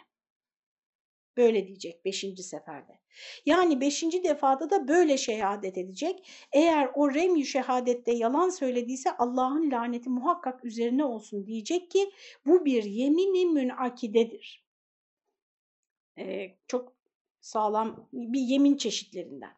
[1.36, 3.05] Böyle diyecek beşinci seferde.
[3.46, 6.28] Yani beşinci defada da böyle şehadet edecek.
[6.52, 12.10] Eğer o remyü şehadette yalan söylediyse Allah'ın laneti muhakkak üzerine olsun diyecek ki
[12.46, 14.66] bu bir yemini münakidedir.
[16.18, 16.92] Ee, çok
[17.40, 19.56] sağlam bir yemin çeşitlerinden.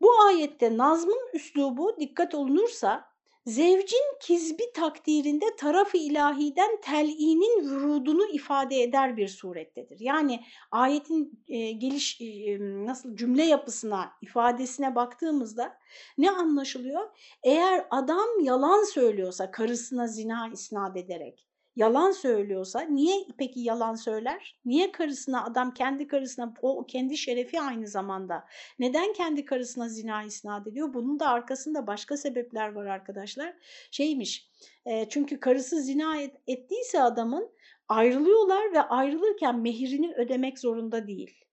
[0.00, 3.13] Bu ayette nazmın üslubu dikkat olunursa
[3.46, 10.00] Zevcin kizbi takdirinde tarafı ilahiden tel'inin vurudunu ifade eder bir surettedir.
[10.00, 15.78] Yani ayetin e, geliş e, nasıl cümle yapısına, ifadesine baktığımızda
[16.18, 17.10] ne anlaşılıyor?
[17.42, 24.60] Eğer adam yalan söylüyorsa karısına zina isnat ederek yalan söylüyorsa niye peki yalan söyler?
[24.64, 28.44] Niye karısına adam kendi karısına o kendi şerefi aynı zamanda
[28.78, 30.94] neden kendi karısına zina isnat ediyor?
[30.94, 33.54] Bunun da arkasında başka sebepler var arkadaşlar.
[33.90, 34.50] Şeymiş
[34.86, 37.50] e, çünkü karısı zina et, ettiyse adamın
[37.88, 41.44] ayrılıyorlar ve ayrılırken mehirini ödemek zorunda değil.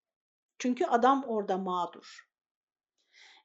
[0.60, 2.31] Çünkü adam orada mağdur.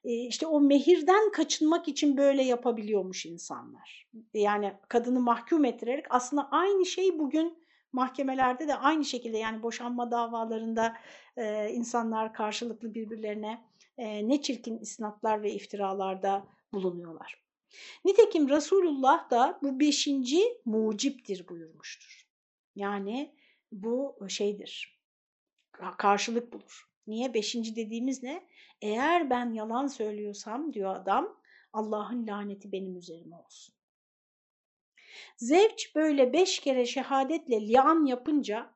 [0.07, 4.07] İşte o mehirden kaçınmak için böyle yapabiliyormuş insanlar.
[4.33, 10.97] Yani kadını mahkum ettirerek aslında aynı şey bugün mahkemelerde de aynı şekilde yani boşanma davalarında
[11.71, 13.63] insanlar karşılıklı birbirlerine
[13.97, 17.43] ne çirkin isnatlar ve iftiralarda bulunuyorlar.
[18.05, 22.27] Nitekim Resulullah da bu beşinci muciptir buyurmuştur.
[22.75, 23.35] Yani
[23.71, 25.01] bu şeydir,
[25.97, 26.87] karşılık bulur.
[27.07, 27.33] Niye?
[27.33, 28.47] Beşinci dediğimiz ne?
[28.81, 31.37] Eğer ben yalan söylüyorsam diyor adam,
[31.73, 33.75] Allah'ın laneti benim üzerime olsun.
[35.37, 38.69] Zevç böyle beş kere şehadetle lian yapınca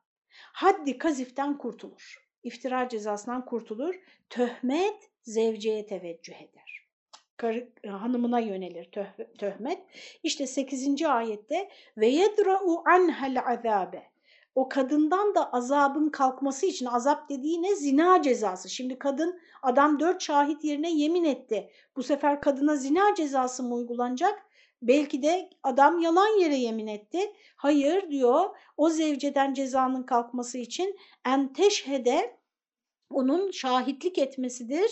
[0.52, 2.28] haddi kaziften kurtulur.
[2.42, 3.94] İftira cezasından kurtulur.
[4.30, 6.88] Töhmet zevceye teveccüh eder.
[7.36, 9.06] Karı, e, hanımına yönelir töh,
[9.38, 9.82] töhmet.
[10.22, 11.06] İşte 8.
[11.06, 14.11] ayette ve yedra'u anhel azabe.
[14.54, 17.76] O kadından da azabın kalkması için azap dediği ne?
[17.76, 18.68] Zina cezası.
[18.70, 21.70] Şimdi kadın adam dört şahit yerine yemin etti.
[21.96, 24.42] Bu sefer kadına zina cezası mı uygulanacak?
[24.82, 27.32] Belki de adam yalan yere yemin etti.
[27.56, 30.96] Hayır diyor o zevceden cezanın kalkması için
[31.26, 32.36] en teşhede
[33.10, 34.90] onun şahitlik etmesidir.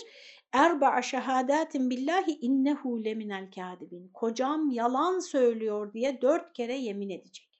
[0.53, 4.07] Erba'a şehadatin billahi innehu leminel kâdibin.
[4.13, 7.50] Kocam yalan söylüyor diye dört kere yemin edecek.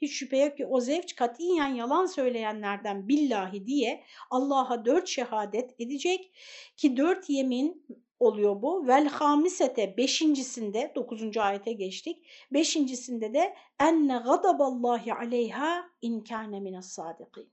[0.00, 6.32] Hiç şüphe yok ki o zevç katiyen yalan söyleyenlerden billahi diye Allah'a dört şehadet edecek
[6.76, 7.86] ki dört yemin
[8.18, 8.86] oluyor bu.
[8.86, 12.26] Vel hamisete beşincisinde dokuzuncu ayete geçtik.
[12.52, 17.52] Beşincisinde de enne gadaballahi aleyha in kâne minas sadikin.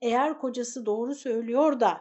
[0.00, 2.00] Eğer kocası doğru söylüyor da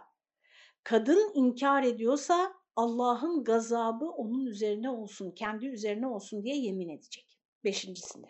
[0.83, 7.39] kadın inkar ediyorsa Allah'ın gazabı onun üzerine olsun, kendi üzerine olsun diye yemin edecek.
[7.63, 8.27] Beşincisinde.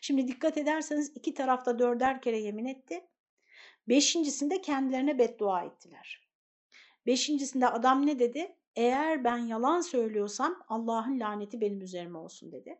[0.00, 3.06] Şimdi dikkat ederseniz iki tarafta dörder kere yemin etti.
[3.88, 6.28] Beşincisinde kendilerine beddua ettiler.
[7.06, 8.56] Beşincisinde adam ne dedi?
[8.76, 12.78] Eğer ben yalan söylüyorsam Allah'ın laneti benim üzerime olsun dedi.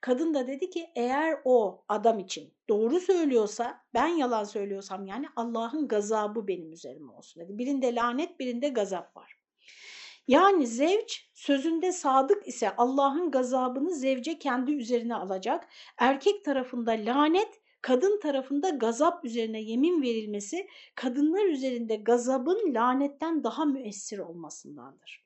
[0.00, 5.88] Kadın da dedi ki eğer o adam için doğru söylüyorsa ben yalan söylüyorsam yani Allah'ın
[5.88, 7.58] gazabı benim üzerime olsun dedi.
[7.58, 9.33] Birinde lanet birinde gazap var.
[10.28, 15.68] Yani zevç sözünde sadık ise Allah'ın gazabını zevce kendi üzerine alacak.
[15.98, 24.18] Erkek tarafında lanet, kadın tarafında gazap üzerine yemin verilmesi kadınlar üzerinde gazabın lanetten daha müessir
[24.18, 25.24] olmasındandır.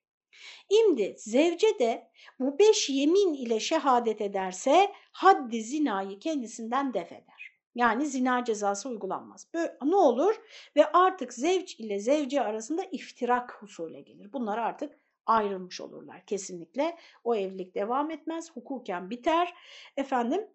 [0.70, 7.38] İmdi zevce de bu beş yemin ile şehadet ederse haddi zinayı kendisinden def eder.
[7.79, 9.47] Yani zina cezası uygulanmaz.
[9.55, 10.35] Böyle, ne olur?
[10.76, 14.33] Ve artık zevç ile zevce arasında iftirak husule gelir.
[14.33, 16.97] Bunlar artık ayrılmış olurlar kesinlikle.
[17.24, 19.55] O evlilik devam etmez, hukuken biter.
[19.97, 20.49] Efendim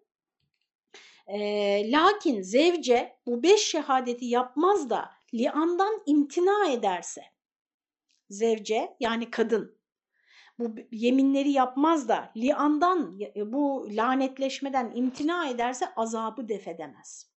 [1.26, 7.22] e, lakin zevce bu beş şehadeti yapmaz da liandan imtina ederse,
[8.30, 9.73] zevce yani kadın
[10.58, 17.34] bu yeminleri yapmaz da liandan bu lanetleşmeden imtina ederse azabı defedemez.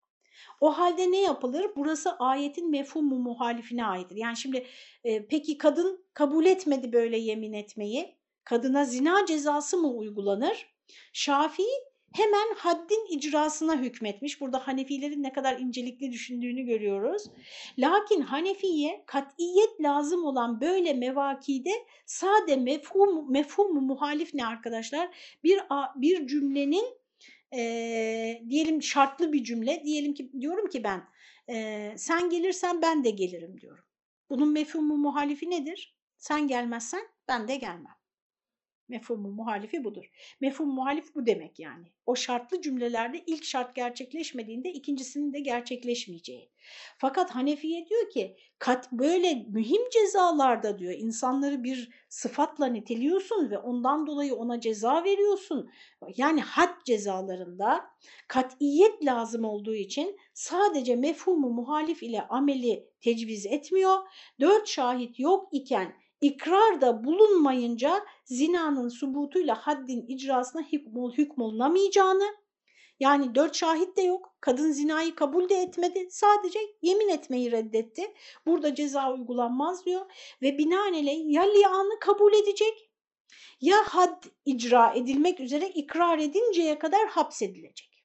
[0.60, 1.70] O halde ne yapılır?
[1.76, 4.16] Burası ayetin mefhumu muhalifine aittir.
[4.16, 4.66] Yani şimdi
[5.04, 8.16] e, peki kadın kabul etmedi böyle yemin etmeyi.
[8.44, 10.74] Kadına zina cezası mı uygulanır?
[11.12, 11.64] Şafii
[12.16, 14.40] hemen haddin icrasına hükmetmiş.
[14.40, 17.22] Burada Hanefilerin ne kadar incelikli düşündüğünü görüyoruz.
[17.78, 21.72] Lakin Hanefiye katiyet lazım olan böyle mevakide
[22.06, 25.08] sade mefhum, mefhum muhalif ne arkadaşlar?
[25.44, 25.60] Bir,
[25.96, 26.84] bir cümlenin
[27.54, 31.04] e, diyelim şartlı bir cümle diyelim ki diyorum ki ben
[31.48, 33.84] e, sen gelirsen ben de gelirim diyorum.
[34.30, 35.96] Bunun mefhumu muhalifi nedir?
[36.16, 37.95] Sen gelmezsen ben de gelmem.
[38.88, 40.10] Mefhumu muhalifi budur.
[40.40, 41.92] Mefhum muhalif bu demek yani.
[42.06, 46.50] O şartlı cümlelerde ilk şart gerçekleşmediğinde ikincisinin de gerçekleşmeyeceği.
[46.98, 54.06] Fakat Hanefiye diyor ki kat böyle mühim cezalarda diyor insanları bir sıfatla niteliyorsun ve ondan
[54.06, 55.70] dolayı ona ceza veriyorsun.
[56.16, 57.84] Yani had cezalarında
[58.28, 63.98] katiyet lazım olduğu için sadece mefhumu muhalif ile ameli tecviz etmiyor.
[64.40, 72.36] Dört şahit yok iken ikrarda bulunmayınca zinanın subutuyla haddin icrasına hükmol, hükmolunamayacağını
[73.00, 74.36] yani dört şahit de yok.
[74.40, 76.08] Kadın zinayı kabul de etmedi.
[76.10, 78.14] Sadece yemin etmeyi reddetti.
[78.46, 80.06] Burada ceza uygulanmaz diyor.
[80.42, 82.90] Ve binaenaleyh ya lianı kabul edecek
[83.60, 88.04] ya had icra edilmek üzere ikrar edinceye kadar hapsedilecek.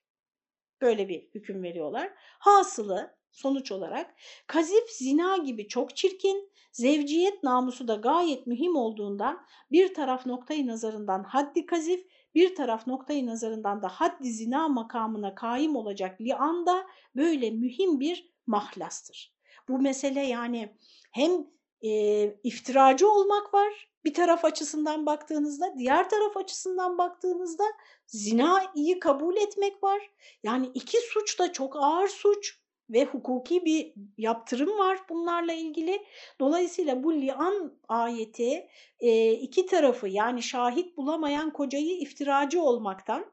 [0.80, 2.12] Böyle bir hüküm veriyorlar.
[2.18, 4.14] Hasılı sonuç olarak
[4.46, 11.24] kazif zina gibi çok çirkin, Zevciyet namusu da gayet mühim olduğundan bir taraf noktayı nazarından
[11.24, 17.50] haddi kazif, bir taraf noktayı nazarından da haddi zina makamına kaim olacak lian da böyle
[17.50, 19.34] mühim bir mahlastır.
[19.68, 20.76] Bu mesele yani
[21.12, 21.46] hem
[21.82, 27.64] e, iftiracı olmak var bir taraf açısından baktığınızda, diğer taraf açısından baktığınızda
[28.06, 30.10] zinayı kabul etmek var.
[30.42, 32.61] Yani iki suç da çok ağır suç
[32.92, 36.06] ve hukuki bir yaptırım var bunlarla ilgili.
[36.40, 38.68] Dolayısıyla bu lian ayeti
[39.00, 43.32] e, iki tarafı yani şahit bulamayan kocayı iftiracı olmaktan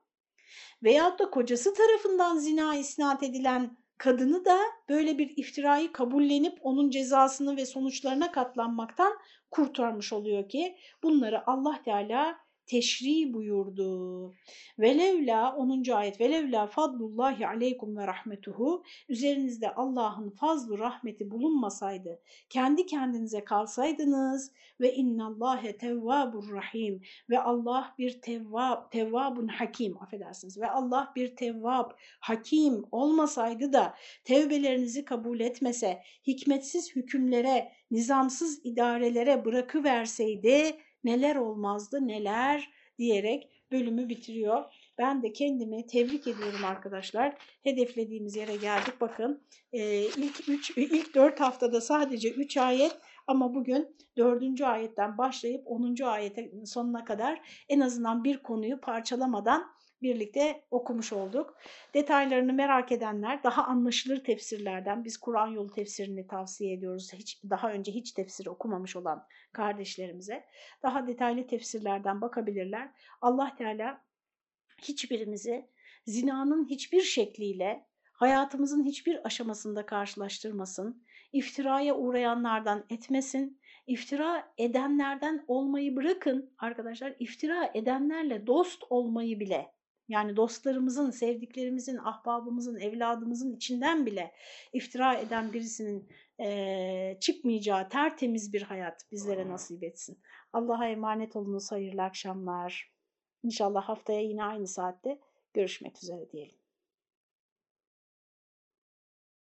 [0.84, 7.58] veyahut da kocası tarafından zina isnat edilen kadını da böyle bir iftirayı kabullenip onun cezasını
[7.58, 9.14] ve sonuçlarına katlanmaktan
[9.52, 12.38] kurtarmış oluyor ki bunları Allah Teala
[12.70, 14.36] teşri buyurdu.
[14.80, 15.92] Velevla 10.
[15.92, 24.52] ayet velevla fadlullahi aleykum ve rahmetuhu üzerinizde Allah'ın fazlu rahmeti bulunmasaydı kendi kendinize kalsaydınız
[24.82, 31.92] ve innallâhe tevvabur rahim ve Allah bir tevvab, tevvabun hakim affedersiniz ve Allah bir tevvab
[32.20, 33.94] hakim olmasaydı da
[34.24, 44.64] tevbelerinizi kabul etmese hikmetsiz hükümlere nizamsız idarelere bırakıverseydi neler olmazdı neler diyerek bölümü bitiriyor.
[44.98, 47.38] Ben de kendimi tebrik ediyorum arkadaşlar.
[47.64, 48.94] Hedeflediğimiz yere geldik.
[49.02, 49.44] Bakın
[49.74, 52.98] e, ilk, üç, ilk 4 haftada sadece 3 ayet
[53.28, 54.62] ama bugün 4.
[54.62, 55.96] ayetten başlayıp 10.
[56.04, 59.72] ayetin sonuna kadar en azından bir konuyu parçalamadan
[60.02, 61.58] birlikte okumuş olduk.
[61.94, 67.14] Detaylarını merak edenler daha anlaşılır tefsirlerden biz Kur'an yolu tefsirini tavsiye ediyoruz.
[67.14, 70.46] Hiç daha önce hiç tefsir okumamış olan kardeşlerimize
[70.84, 72.92] daha detaylı tefsirlerden bakabilirler.
[73.22, 74.02] Allah Teala
[74.82, 75.70] hiçbirimizi
[76.06, 81.04] zinanın hiçbir şekliyle hayatımızın hiçbir aşamasında karşılaştırmasın.
[81.34, 83.62] İftiraya uğrayanlardan etmesin.
[83.88, 87.16] İftira edenlerden olmayı bırakın arkadaşlar.
[87.20, 89.72] İftira edenlerle dost olmayı bile
[90.10, 94.32] yani dostlarımızın, sevdiklerimizin, ahbabımızın, evladımızın içinden bile
[94.74, 100.20] iftira eden birisinin e, çıkmayacağı tertemiz bir hayat bizlere nasip etsin.
[100.54, 102.94] Allah'a emanet olunuz, hayırlı akşamlar.
[103.44, 105.20] İnşallah haftaya yine aynı saatte
[105.54, 106.59] görüşmek üzere diyelim.